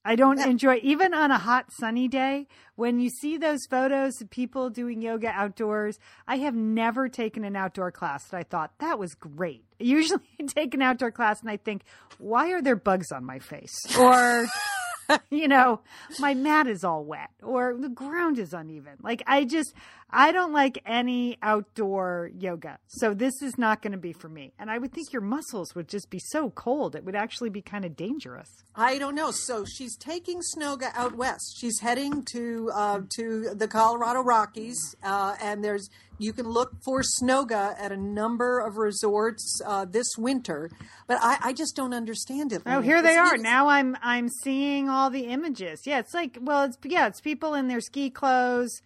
[0.04, 4.28] I don't enjoy even on a hot sunny day when you see those photos of
[4.28, 5.98] people doing yoga outdoors.
[6.28, 9.64] I have never taken an outdoor class that I thought that was great.
[9.78, 11.84] Usually I take an outdoor class and I think,
[12.18, 13.72] why are there bugs on my face?
[13.98, 14.46] Or
[15.30, 15.80] you know,
[16.18, 18.94] my mat is all wet or the ground is uneven.
[19.02, 19.72] Like I just
[20.14, 22.78] I don't like any outdoor yoga.
[22.86, 24.52] So this is not going to be for me.
[24.58, 26.94] And I would think your muscles would just be so cold.
[26.94, 28.48] It would actually be kind of dangerous.
[28.76, 29.32] I don't know.
[29.32, 31.56] So she's taking Snoga out west.
[31.58, 37.02] She's heading to uh, to the Colorado Rockies, uh, and there's you can look for
[37.02, 40.70] Snoga at a number of resorts uh, this winter.
[41.08, 42.62] But I, I just don't understand it.
[42.66, 43.36] Oh, here they are.
[43.36, 45.86] Now I'm I'm seeing all the images.
[45.86, 48.80] Yeah, it's like well, it's yeah, it's people in their ski clothes.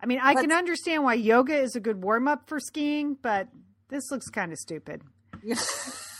[0.00, 3.16] I mean, I But- can understand why yoga is a good warm up for skiing,
[3.20, 3.48] but
[3.88, 5.02] this looks kind of stupid.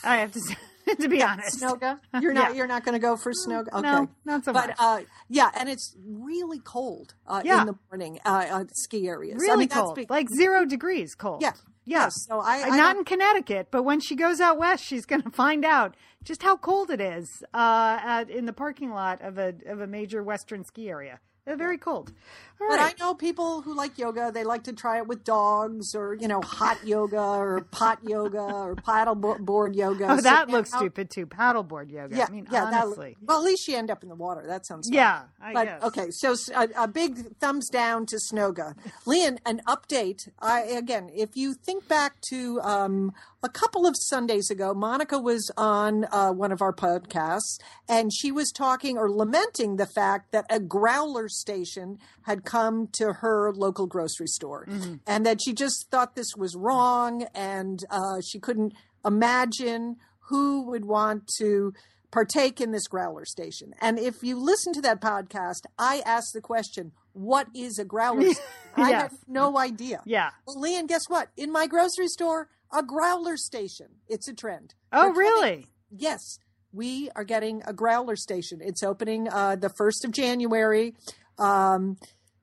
[0.05, 0.55] I have to say,
[1.01, 1.61] to be honest.
[1.61, 1.99] Snoga.
[2.21, 2.51] You're not.
[2.51, 2.57] Yeah.
[2.57, 3.69] You're not going to go for Snoga.
[3.73, 3.83] Okay.
[3.83, 4.77] No, not so but much.
[4.79, 7.63] uh, yeah, and it's really cold uh, Yeah.
[7.63, 9.37] in the morning uh, at ski areas.
[9.41, 11.43] really I mean, cold, like zero degrees cold.
[11.43, 11.53] Yeah.
[11.85, 12.03] yeah.
[12.05, 12.27] Yes.
[12.29, 15.23] So I, Uh, I not in Connecticut, but when she goes out west, she's going
[15.29, 19.39] to find out just how cold it is uh, at, in the parking lot of
[19.39, 21.21] a of a major western ski area.
[21.45, 22.13] They're very cold.
[22.61, 22.95] All But right.
[22.99, 24.31] I know people who like yoga.
[24.33, 28.41] They like to try it with dogs, or you know, hot yoga, or pot yoga,
[28.41, 30.07] or paddle bo- board yoga.
[30.11, 31.27] oh, that Sit looks stupid too.
[31.27, 32.17] Paddleboard yoga.
[32.17, 32.65] Yeah, I mean, yeah.
[32.65, 33.17] honestly.
[33.21, 34.43] That, well, at least you end up in the water.
[34.47, 34.89] That sounds.
[34.89, 34.95] fun.
[34.95, 35.83] yeah, I But guess.
[35.83, 36.35] okay, so
[36.77, 38.75] a big thumbs down to Snoga.
[39.05, 40.29] Leon, an update.
[40.41, 45.51] I again, if you think back to um, a couple of Sundays ago, Monica was
[45.59, 50.47] on uh, one of our podcasts, and she was talking or lamenting the fact that
[50.49, 54.67] a growler station had come to her local grocery store,
[55.07, 58.73] and that she just thought this was wrong, and uh, she couldn't
[59.05, 59.97] imagine
[60.29, 61.73] who would want to
[62.13, 63.73] partake in this growler station.
[63.81, 68.23] And if you listen to that podcast, I asked the question, what is a growler
[68.33, 68.43] station?
[68.77, 69.03] I Yes.
[69.03, 70.01] had no idea.
[70.07, 70.31] Yeah.
[70.47, 71.29] Well, Leon, guess what?
[71.37, 73.87] In my grocery store, a growler station.
[74.09, 74.75] It's a trend.
[74.93, 75.67] Oh, coming- really?
[75.91, 76.39] Yes.
[76.73, 78.61] We are getting a growler station.
[78.63, 80.95] It's opening uh, the 1st of January.
[81.39, 81.97] Um,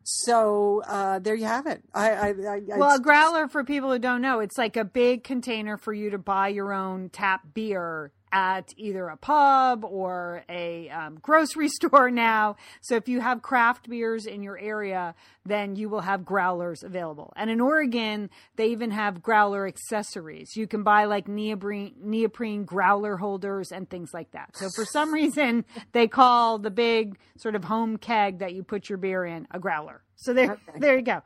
[0.04, 1.82] so uh, there you have it.
[1.94, 5.24] I, I, I, Well, a growler, for people who don't know, it's like a big
[5.24, 10.90] container for you to buy your own tap beer at either a pub or a
[10.90, 12.56] um, grocery store now.
[12.82, 15.14] So if you have craft beers in your area,
[15.46, 17.32] then you will have growlers available.
[17.36, 20.56] And in Oregon, they even have growler accessories.
[20.56, 24.50] You can buy like neoprene, neoprene growler holders and things like that.
[24.58, 28.90] So for some reason, they call the big sort of home keg that you put
[28.90, 30.02] your beer in a growler.
[30.16, 30.80] So there, Okay.
[30.80, 31.22] there you go.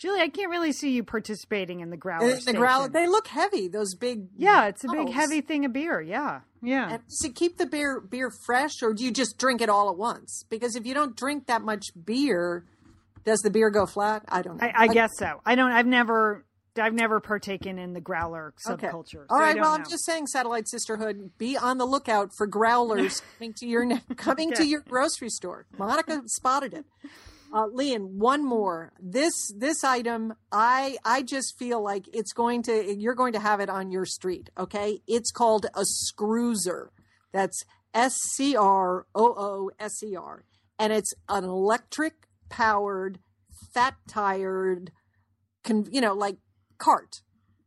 [0.00, 2.30] Julie, I can't really see you participating in the growler.
[2.30, 3.68] And the growler, they look heavy.
[3.68, 4.28] Those big.
[4.34, 6.00] yeah, it's a big heavy thing of beer.
[6.00, 6.94] Yeah, yeah.
[6.94, 9.90] And does it keep the beer beer fresh, or do you just drink it all
[9.90, 10.44] at once?
[10.48, 12.64] Because if you don't drink that much beer,
[13.24, 14.24] does the beer go flat?
[14.26, 14.66] I don't know.
[14.66, 15.42] I, I guess so.
[15.44, 15.70] I don't.
[15.70, 16.46] I've never.
[16.80, 18.86] I've never partaken in the growler Okay.
[18.86, 19.26] subculture.
[19.28, 19.52] All so I right.
[19.56, 23.66] don't Well, I'm just saying, Satellite Sisterhood, be on the lookout for growlers coming to
[23.66, 25.66] your coming to your grocery store.
[25.76, 26.86] Monica spotted it.
[27.52, 28.92] Uh, Leon, one more.
[29.00, 32.94] This this item, I I just feel like it's going to.
[32.96, 34.50] You're going to have it on your street.
[34.56, 35.00] Okay.
[35.08, 36.88] It's called a Scrooser.
[37.32, 40.44] That's S C R O O S E R,
[40.78, 42.14] and it's an electric
[42.48, 43.18] powered,
[43.74, 44.92] fat tired,
[45.64, 46.36] con, you know, like
[46.78, 47.22] cart.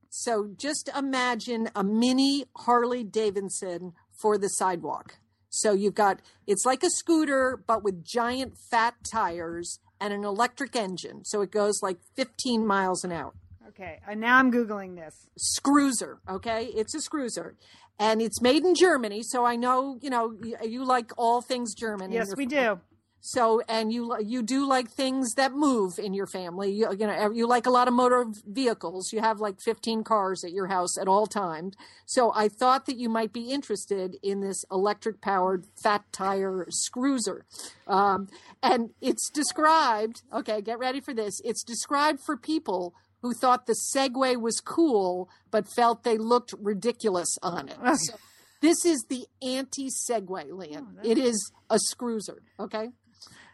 [0.09, 5.17] So just imagine a mini Harley Davidson for the sidewalk.
[5.55, 10.75] So you've got it's like a scooter but with giant fat tires and an electric
[10.75, 11.23] engine.
[11.25, 13.33] So it goes like 15 miles an hour.
[13.69, 13.99] okay.
[14.07, 15.27] And now I'm googling this.
[15.37, 16.65] Scrooser, okay?
[16.75, 17.53] It's a Scrooser.
[17.99, 21.75] And it's made in Germany, so I know, you know, you, you like all things
[21.75, 22.11] German.
[22.11, 22.79] Yes, we do.
[23.25, 26.73] So, and you you do like things that move in your family.
[26.73, 29.13] You, you know, you like a lot of motor vehicles.
[29.13, 31.73] You have like 15 cars at your house at all times.
[32.05, 37.43] So, I thought that you might be interested in this electric powered fat tire Scrooser.
[37.87, 38.27] Um,
[38.61, 40.23] and it's described.
[40.33, 41.39] Okay, get ready for this.
[41.45, 47.37] It's described for people who thought the Segway was cool but felt they looked ridiculous
[47.41, 47.77] on it.
[47.95, 48.15] So,
[48.59, 50.99] this is the anti Segway, Leon.
[51.03, 52.39] it is a Scrooser.
[52.59, 52.91] Okay.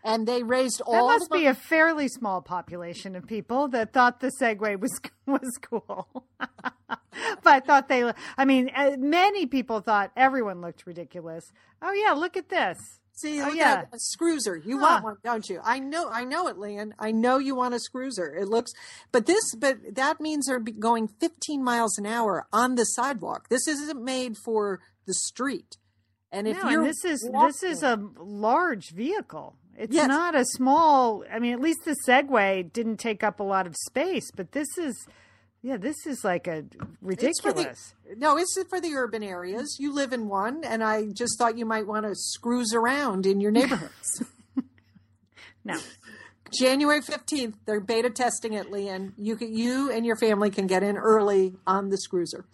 [0.03, 1.07] And they raised all.
[1.07, 4.99] That must the be a fairly small population of people that thought the Segway was
[5.25, 6.25] was cool.
[6.39, 6.99] but
[7.45, 8.11] I thought they.
[8.37, 11.51] I mean, uh, many people thought everyone looked ridiculous.
[11.81, 12.77] Oh yeah, look at this.
[13.13, 13.83] See, Oh, yeah.
[13.83, 14.65] at a Scrooser.
[14.65, 14.85] You Huh.
[14.85, 15.59] want one, don't you?
[15.61, 16.95] I know, I know it, Leon.
[16.97, 18.33] I know you want a Scrooser.
[18.39, 18.71] It looks,
[19.11, 23.49] but this, but that means they're going 15 miles an hour on the sidewalk.
[23.49, 25.75] This isn't made for the street.
[26.31, 29.57] And if no, you're and this is this is a large vehicle.
[29.79, 30.07] It's Yes.
[30.09, 31.23] not a small.
[31.31, 34.67] I mean, at least the Segway didn't take up a lot of space, but this
[34.77, 35.07] is.
[35.61, 36.75] Yeah, this is like a It's
[37.41, 37.93] for the- ridiculous.
[38.17, 39.75] no, it's for the urban areas.
[39.79, 43.41] You live in one, and I just thought you might want to screws around in
[43.41, 44.23] your neighborhoods.
[45.65, 45.77] No.
[46.57, 49.13] January 15th, they're beta testing it, Leon.
[49.17, 52.45] You can, you and your family can get in early on the Scrooser.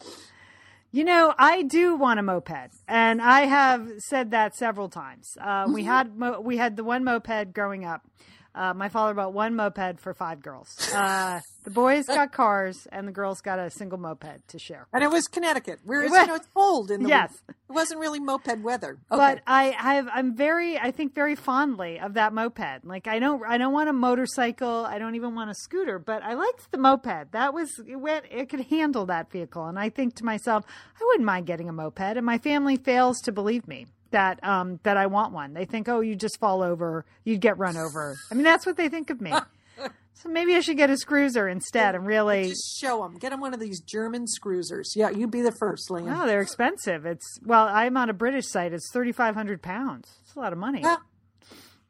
[0.96, 5.38] You know, I do want a moped, and I have said that several times.
[5.42, 8.08] Uh, we had mo- we had the one moped growing up.
[8.56, 10.76] Uh, my father bought one moped for five girls.
[10.96, 14.88] Uh, the boys got cars, and the girls got a single moped to share.
[14.94, 17.32] And it was Connecticut, where It was- you know, it's cold in the Yes.
[17.48, 17.60] winter.
[17.70, 18.92] It wasn't really moped weather.
[19.12, 19.18] Okay.
[19.18, 22.86] But I have I'm very I think very fondly of that moped.
[22.86, 24.86] Like I don't I don't want a motorcycle.
[24.86, 26.00] I don't even want a scooter.
[26.00, 27.32] But I liked the moped.
[27.34, 29.66] That was it went it could handle that vehicle.
[29.66, 30.64] And I think to myself,
[30.96, 32.00] I wouldn't mind getting a moped.
[32.18, 35.54] And my family fails to believe me that um that I want one.
[35.54, 38.18] They think, oh, you just fall over, you'd get run over.
[38.32, 39.34] I mean, that's what they think of me.
[40.14, 42.50] so maybe I should get a cruiser instead and really.
[42.50, 43.18] Just show them.
[43.18, 44.96] Get them one of these German Scroosers.
[44.96, 46.10] Yeah, you'd be the first, Leon.
[46.10, 47.06] Oh, they're expensive.
[47.06, 48.74] It's well, I'm on a British site.
[48.74, 50.10] It's thirty five hundred pounds.
[50.24, 50.82] It's a lot of money.
[50.82, 50.98] Yeah.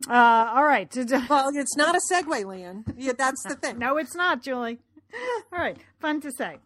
[0.09, 0.91] Uh, all right.
[1.29, 2.85] Well, it's not a Segway, Leon.
[2.97, 3.79] Yeah, that's the thing.
[3.79, 4.79] No, it's not, Julie.
[5.53, 5.77] All right.
[5.99, 6.57] Fun to say.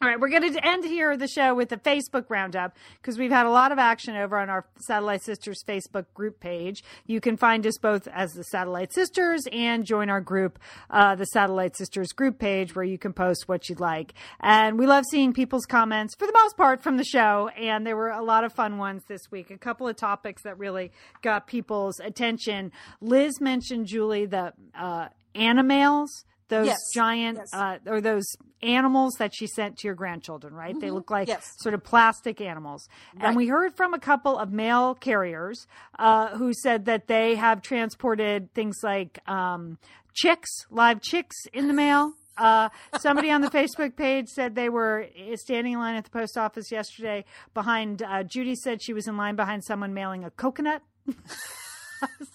[0.00, 3.32] All right, we're going to end here the show with a Facebook roundup because we've
[3.32, 6.84] had a lot of action over on our Satellite Sisters Facebook group page.
[7.06, 11.24] You can find us both as the Satellite Sisters and join our group, uh, the
[11.24, 14.14] Satellite Sisters group page, where you can post what you'd like.
[14.38, 17.48] And we love seeing people's comments for the most part from the show.
[17.48, 19.50] And there were a lot of fun ones this week.
[19.50, 20.92] A couple of topics that really
[21.22, 22.70] got people's attention.
[23.00, 27.48] Liz mentioned, Julie, the uh, animals those Yes, giant yes.
[27.52, 28.26] uh, or those
[28.62, 30.78] animals that she sent to your grandchildren, right?
[30.80, 31.36] They look like Mm-hmm.
[31.38, 31.52] Yes.
[31.58, 32.88] sort of plastic animals.
[33.14, 33.26] Right.
[33.28, 35.66] And we heard from a couple of mail carriers
[35.98, 39.78] uh, who said that they have transported things like um,
[40.14, 42.12] chicks, live chicks in the mail.
[42.36, 42.68] Uh,
[43.00, 46.70] somebody on the Facebook page said they were standing in line at the post office
[46.72, 50.82] yesterday behind, uh, Judy said she was in line behind someone mailing a coconut.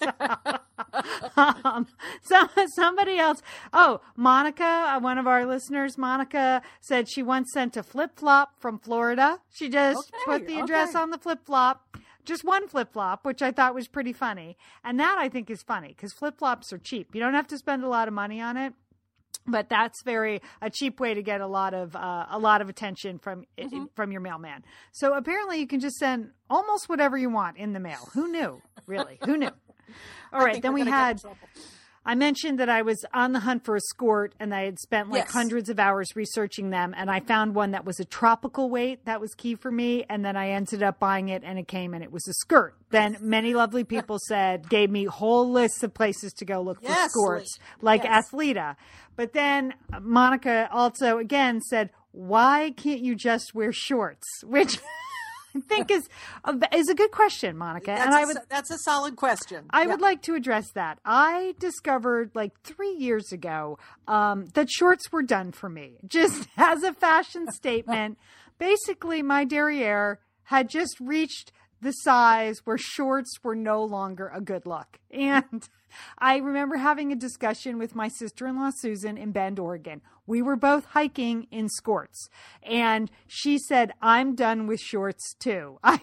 [1.37, 1.87] um,
[2.21, 3.41] so somebody else.
[3.71, 8.59] Oh, Monica, uh, one of our listeners, Monica said she once sent a flip flop
[8.59, 9.39] from Florida.
[9.53, 10.99] She just Okay, put the address okay.
[10.99, 11.97] on the flip flop.
[12.25, 14.57] Just one flip flop, which I thought was pretty funny.
[14.83, 17.13] And that I think is funny because flip flops are cheap.
[17.13, 18.73] You don't have to spend a lot of money on it
[19.47, 22.69] but that's very a cheap way to get a lot of uh, a lot of
[22.69, 23.85] attention from Mm-hmm.
[23.95, 24.63] from your mailman.
[24.91, 28.09] So apparently, you can just send almost whatever you want in the mail.
[28.13, 28.61] Who knew?
[28.87, 29.19] Really?
[29.25, 29.49] Who knew?
[30.33, 31.37] All right, then we gonna get in had.
[32.05, 35.09] I mentioned that I was on the hunt for a skirt and I had spent
[35.09, 35.31] like Yes.
[35.31, 39.21] hundreds of hours researching them and I found one that was a tropical weight that
[39.21, 42.03] was key for me and then I ended up buying it and it came and
[42.03, 42.75] it was a skirt.
[42.89, 47.11] Then many lovely people said gave me whole lists of places to go look Yes,
[47.13, 48.29] for skirts like Yes.
[48.29, 48.75] Athleta.
[49.15, 54.79] But then Monica also again said, "Why can't you just wear shorts?" Which
[55.55, 56.07] I think is
[56.43, 57.87] a, is a good question, Monica.
[57.87, 59.65] That's, and a, I would s- that's a solid question.
[59.69, 59.87] I Yeah.
[59.91, 60.99] would like to address that.
[61.05, 63.77] I discovered like three years ago
[64.07, 68.17] um, that shorts were done for me, just as a fashion statement.
[68.57, 71.51] Basically, my derriere had just reached
[71.83, 74.99] the size where shorts were no longer a good look.
[75.11, 75.67] And
[76.17, 80.01] I remember having a discussion with my sister in law, Susan, in Bend, Oregon.
[80.25, 82.29] We were both hiking in skirts.
[82.63, 85.79] And she said, I'm done with shorts too.
[85.83, 86.01] I,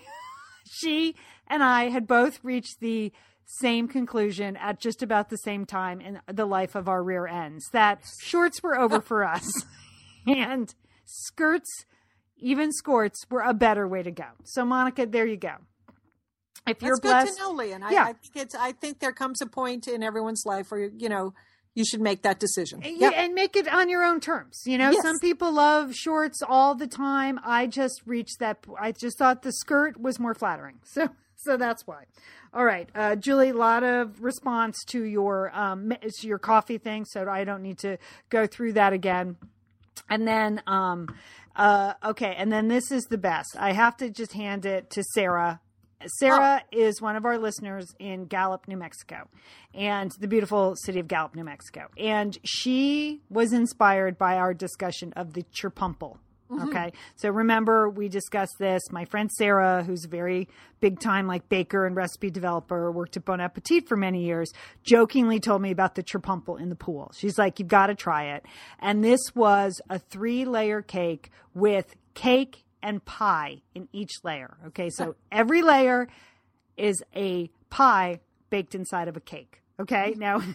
[0.71, 1.17] she
[1.49, 3.13] and I had both reached the
[3.59, 7.69] same conclusion at just about the same time in the life of our rear ends
[7.73, 9.51] that shorts were over for us
[10.27, 10.73] and
[11.05, 11.85] skirts,
[12.39, 14.27] even skirts, were a better way to go.
[14.45, 15.57] So, Monica, there you go.
[16.67, 17.83] If you're That's good to know, Leon.
[17.83, 18.05] I, Yeah.
[18.05, 18.55] I think it's.
[18.55, 21.35] I think there comes a point in everyone's life where you know
[21.75, 22.83] you should make that decision.
[22.83, 23.13] Yeah, Yep.
[23.17, 24.63] and make it on your own terms.
[24.67, 25.03] You know, Yes.
[25.03, 27.39] some people love shorts all the time.
[27.45, 28.59] I just reached that.
[28.79, 32.05] I just thought the skirt was more flattering, so so that's why.
[32.53, 37.05] All right, uh, Julie, a lot of response to your um to your coffee thing,
[37.05, 37.97] so I don't need to
[38.29, 39.37] go through that again.
[40.09, 41.07] And then, um,
[41.55, 43.57] uh, okay, and then this is the best.
[43.59, 45.61] I have to just hand it to Sarah.
[46.07, 46.79] Sarah oh.
[46.79, 49.29] is one of our listeners in Gallup, New Mexico,
[49.75, 51.89] and the beautiful city of Gallup, New Mexico.
[51.99, 56.19] And she was inspired by our discussion of the cherpumple.
[56.51, 56.69] Mm-hmm.
[56.69, 56.93] Okay.
[57.17, 58.83] So remember, we discussed this.
[58.91, 60.49] My friend Sarah, who's a very
[60.81, 65.39] big time like baker and recipe developer, worked at Bon Appetit for many years, jokingly
[65.39, 67.13] told me about the cherpumple in the pool.
[67.17, 68.45] She's like, you've got to try it.
[68.81, 74.57] And this was a three layer cake with cake and pie in each layer.
[74.69, 74.91] Okay.
[74.91, 76.09] So every layer
[76.77, 79.63] is a pie baked inside of a cake.
[79.79, 80.15] Okay.
[80.17, 80.43] Now,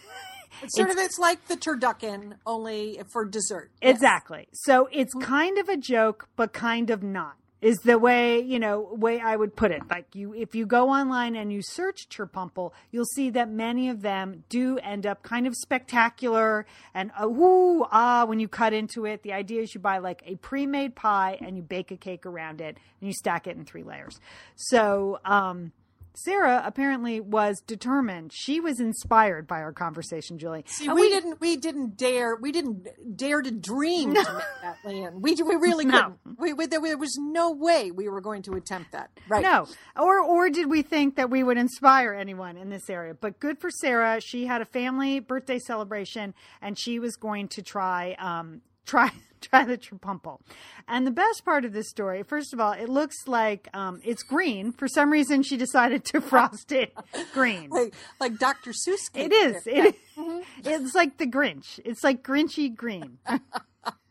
[0.62, 3.72] It's sort of it's like the turducken, only for dessert.
[3.82, 3.88] Yes.
[3.88, 3.96] Mm-hmm.
[3.96, 4.48] Exactly.
[4.54, 7.36] So it's kind of a joke, but kind of not.
[7.62, 9.82] Is the way you know way I would put it.
[9.90, 14.02] Like you, if you go online and you search Cherpumple, you'll see that many of
[14.02, 19.06] them do end up kind of spectacular and uh, woo ah when you cut into
[19.06, 19.24] it.
[19.24, 22.62] The idea is you buy like a pre-made pie and you bake a cake around
[22.62, 24.20] it and you stack it in three layers.
[24.56, 25.72] So um,
[26.16, 28.32] Sarah apparently was determined.
[28.34, 30.64] She was inspired by our conversation, Julie.
[30.68, 31.40] See, And we, didn't.
[31.42, 32.36] We didn't dare.
[32.36, 35.22] We didn't dare to dream to make that land.
[35.22, 36.16] We we really No.
[36.24, 36.40] couldn't.
[36.40, 39.10] We, we there, there was no way we were going to attempt that.
[39.28, 39.44] Right.
[39.44, 39.68] No.
[39.96, 43.14] Or or did we think that we would inspire anyone in this area?
[43.14, 44.20] But good for Sarah.
[44.22, 49.12] She had a family birthday celebration and she was going to try um try
[49.42, 50.40] try the cherpumple.
[50.88, 54.24] And the best part of this story, first of all, it looks like um it's
[54.24, 54.72] green.
[54.72, 56.94] For some reason she decided to frost it
[57.34, 57.70] green.
[57.70, 58.72] Like like Dr.
[58.72, 59.10] Seuss.
[59.14, 59.64] It is.
[59.66, 59.96] It
[60.64, 61.80] It's like the Grinch.
[61.84, 63.18] It's like Grinchy green.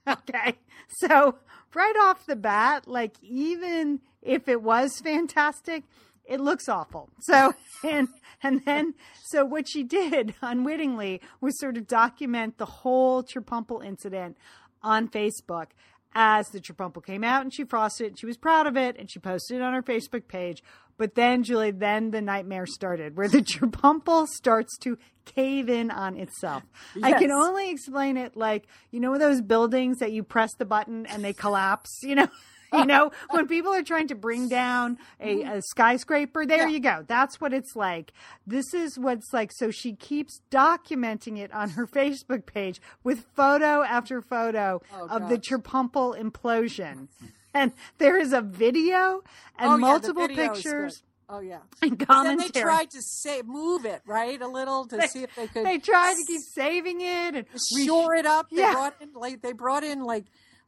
[0.08, 0.58] okay.
[0.98, 1.36] So,
[1.74, 5.84] right off the bat, like even if it was fantastic,
[6.24, 7.10] it looks awful.
[7.20, 8.08] So, and
[8.42, 8.94] and then
[9.24, 14.36] so what she did unwittingly was sort of document the whole Cherpumple incident
[14.84, 15.68] on Facebook
[16.14, 18.18] as the Cherpumple came out and she frosted it.
[18.18, 20.62] She was proud of it and she posted it on her Facebook page.
[20.96, 26.16] But then, Julie, then the nightmare started where the Cherpumple starts to cave in on
[26.16, 26.62] itself.
[27.02, 31.06] I can only explain it like, you know, those buildings that you press the button
[31.06, 32.28] and they collapse, you know?
[32.78, 36.68] You know, when people are trying to bring down a, a skyscraper, there Mm-hmm.
[36.68, 36.74] Yeah.
[36.74, 37.04] you go.
[37.06, 38.12] That's what it's like.
[38.46, 39.50] This is what's like.
[39.52, 45.28] So she keeps documenting it on her Facebook page with photo after photo Oh, of
[45.28, 45.48] the gosh.
[45.48, 47.08] Cherpumple implosion.
[47.56, 49.22] And there is a video
[49.60, 51.04] and Oh, multiple is pictures.
[51.28, 51.60] Oh yeah.
[51.82, 55.46] and Then they tried to say move it right a little to see if they
[55.46, 55.64] could.
[55.64, 57.44] They tried to keep saving it and
[57.76, 58.50] re- shore it up.
[58.50, 58.72] They Yeah.
[58.72, 60.24] brought in like they brought in like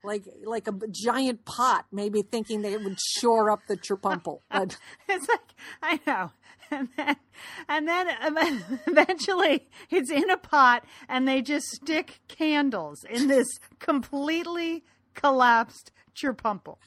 [0.07, 4.40] like like a giant pot, maybe thinking they would shore up the cherpumple.
[4.50, 4.78] But
[5.09, 6.30] It's like I know.
[7.68, 13.28] And then, and then eventually it's in a pot and they just stick candles in
[13.28, 13.46] this
[13.78, 14.84] completely
[15.14, 16.78] collapsed cherpumple.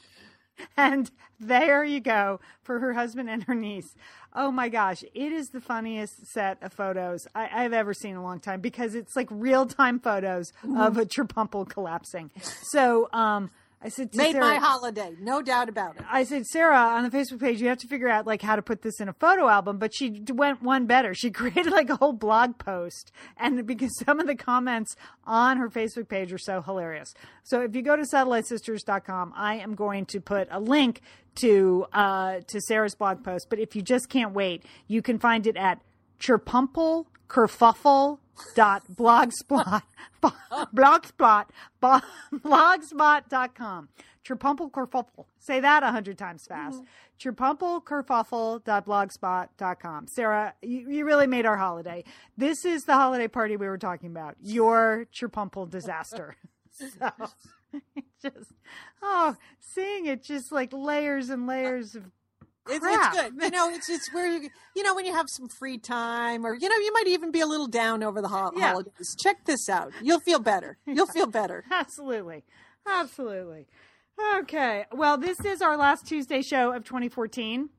[0.78, 3.96] And there you go for her husband and her niece.
[4.34, 8.18] Oh my gosh, it is the funniest set of photos I, I've ever seen in
[8.18, 12.32] a long time because it's like real time photos of a cherpumple collapsing.
[12.72, 13.52] So, um,
[13.82, 16.04] I said, made Sarah- my holiday, no doubt about it.
[16.10, 18.62] I said, Sarah, on the Facebook page, you have to figure out like how to
[18.62, 19.78] put this in a photo album.
[19.78, 21.14] But she went one better.
[21.14, 25.70] She created like a whole blog post, and because some of the comments on her
[25.70, 27.14] Facebook page are so hilarious.
[27.44, 31.02] So if you go to satellitesisters.com, I am going to put a link
[31.36, 33.48] to uh, to Sarah's blog post.
[33.50, 35.80] But if you just can't wait, you can find it at
[36.20, 38.20] cherpumple kerfuffle
[38.56, 39.84] dot blogspot
[40.22, 41.46] blogspot
[41.82, 43.90] blogspot.com
[44.28, 46.82] cherpumple kerfuffle say that a hundred times fast.
[46.82, 46.86] Mm-hmm.
[47.22, 52.04] Kerfuffle dot blogspot.com sarah you, you really made our holiday.
[52.38, 54.36] This is the holiday party we were talking about.
[54.42, 56.36] Your cherpumple disaster.
[56.72, 56.86] So
[58.22, 58.54] just
[59.02, 62.04] oh seeing it just like layers and layers of
[62.70, 63.34] It's, it's good.
[63.42, 66.54] You know, it's it's where you you know when you have some free time, or
[66.56, 68.70] you know you might even be a little down over the ho- Yeah.
[68.72, 69.16] holidays.
[69.22, 69.92] Check this out.
[70.02, 70.78] You'll feel better.
[70.86, 71.64] You'll feel better.
[71.72, 72.44] Absolutely.
[72.88, 73.68] Absolutely.
[74.38, 74.86] Okay.
[74.92, 77.70] Well, this is our last Tuesday show of 2014.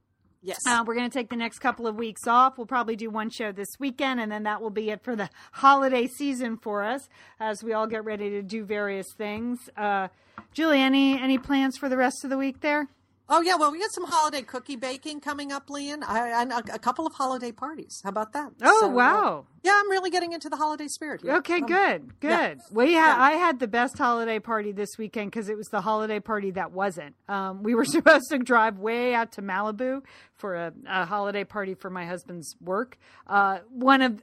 [0.43, 0.59] Yes.
[0.67, 2.57] Uh, we're going to take the next couple of weeks off.
[2.57, 5.29] We'll probably do one show this weekend, and then that will be it for the
[5.53, 9.59] holiday season for us as we all get ready to do various things.
[9.77, 10.09] Uh,
[10.55, 12.89] Julie, any any plans for the rest of the week there?
[13.31, 13.55] Oh yeah.
[13.57, 16.03] Well, we got some holiday cookie baking coming up, Leon.
[16.03, 18.01] I, and a, a couple of holiday parties.
[18.05, 18.51] How about that?
[18.63, 19.47] Oh, So, uh, wow.
[19.63, 21.23] yeah, I'm really getting into the holiday spirit.
[21.23, 21.37] Here.
[21.37, 22.59] Okay, Um, good, good.
[22.71, 26.21] We had I had the best holiday party this weekend because it was the holiday
[26.21, 27.15] party that wasn't.
[27.29, 30.03] Um, we were supposed to drive way out to Malibu
[30.37, 32.99] for a, a holiday party for my husband's work.
[33.27, 34.23] Uh, one of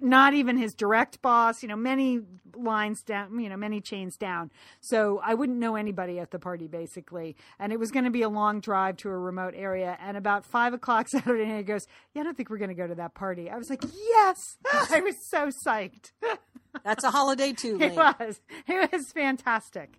[0.00, 2.20] not even his direct boss, you know, many
[2.54, 4.50] lines down, you know, many chains down.
[4.80, 7.36] So I wouldn't know anybody at the party basically.
[7.58, 9.96] And it was going to be a long drive to a remote area.
[10.00, 12.74] And about five o'clock Saturday night, he goes, Yeah, I don't think we're going to
[12.74, 13.48] go to that party.
[13.50, 14.58] I was like, Yes.
[14.90, 16.12] I was so psyched.
[16.84, 18.40] That's a holiday too, It was.
[18.66, 19.98] It was fantastic.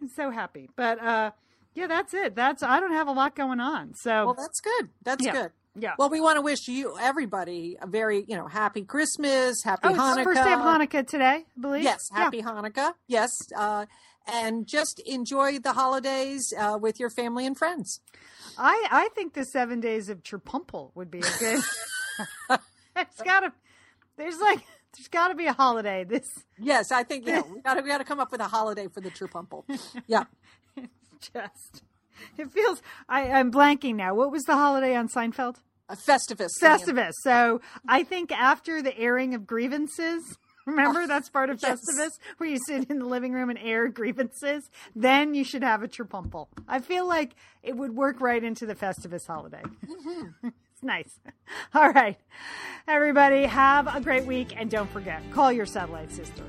[0.00, 0.68] I'm so happy.
[0.76, 1.30] But uh
[1.74, 2.34] yeah, that's it.
[2.34, 3.92] That's I don't have a lot going on.
[3.94, 4.88] So Well, that's good.
[5.02, 5.32] That's Yeah.
[5.32, 5.50] good.
[5.78, 5.94] Yeah.
[5.98, 9.90] Well, we want to wish you everybody a very you know happy Christmas, happy oh,
[9.90, 10.16] it's Hanukkah.
[10.16, 11.82] the first day of Hanukkah today, I believe.
[11.82, 12.18] Yes, Yeah.
[12.18, 12.94] happy Hanukkah.
[13.06, 13.86] Yes, uh,
[14.26, 18.00] and just enjoy the holidays uh, with your family and friends.
[18.58, 21.60] I I think the seven days of Cherpumple would be a good.
[22.96, 23.52] it's gotta.
[24.16, 24.60] There's like
[24.96, 26.04] there's got to be a holiday.
[26.04, 26.26] This
[26.58, 28.88] Yes, I think yeah, we got to we got to come up with a holiday
[28.88, 29.64] for the Cherpumple.
[30.06, 30.24] Yeah,
[31.20, 31.82] just.
[32.38, 32.80] It feels.
[33.10, 34.14] I I'm blanking now.
[34.14, 35.56] What was the holiday on Seinfeld?
[35.88, 36.50] A Festivus.
[36.60, 37.12] Festivus.
[37.22, 41.78] So I think after the airing of grievances, remember that's part of yes.
[41.78, 44.68] Festivus, where you sit in the living room and air grievances.
[44.94, 46.48] Then you should have a Cherpumple.
[46.66, 49.62] I feel like it would work right into the Festivus holiday.
[49.62, 50.48] Mm-hmm.
[50.72, 51.20] it's nice.
[51.72, 52.18] All right,
[52.88, 56.42] everybody, have a great week, and don't forget, call your satellite sister.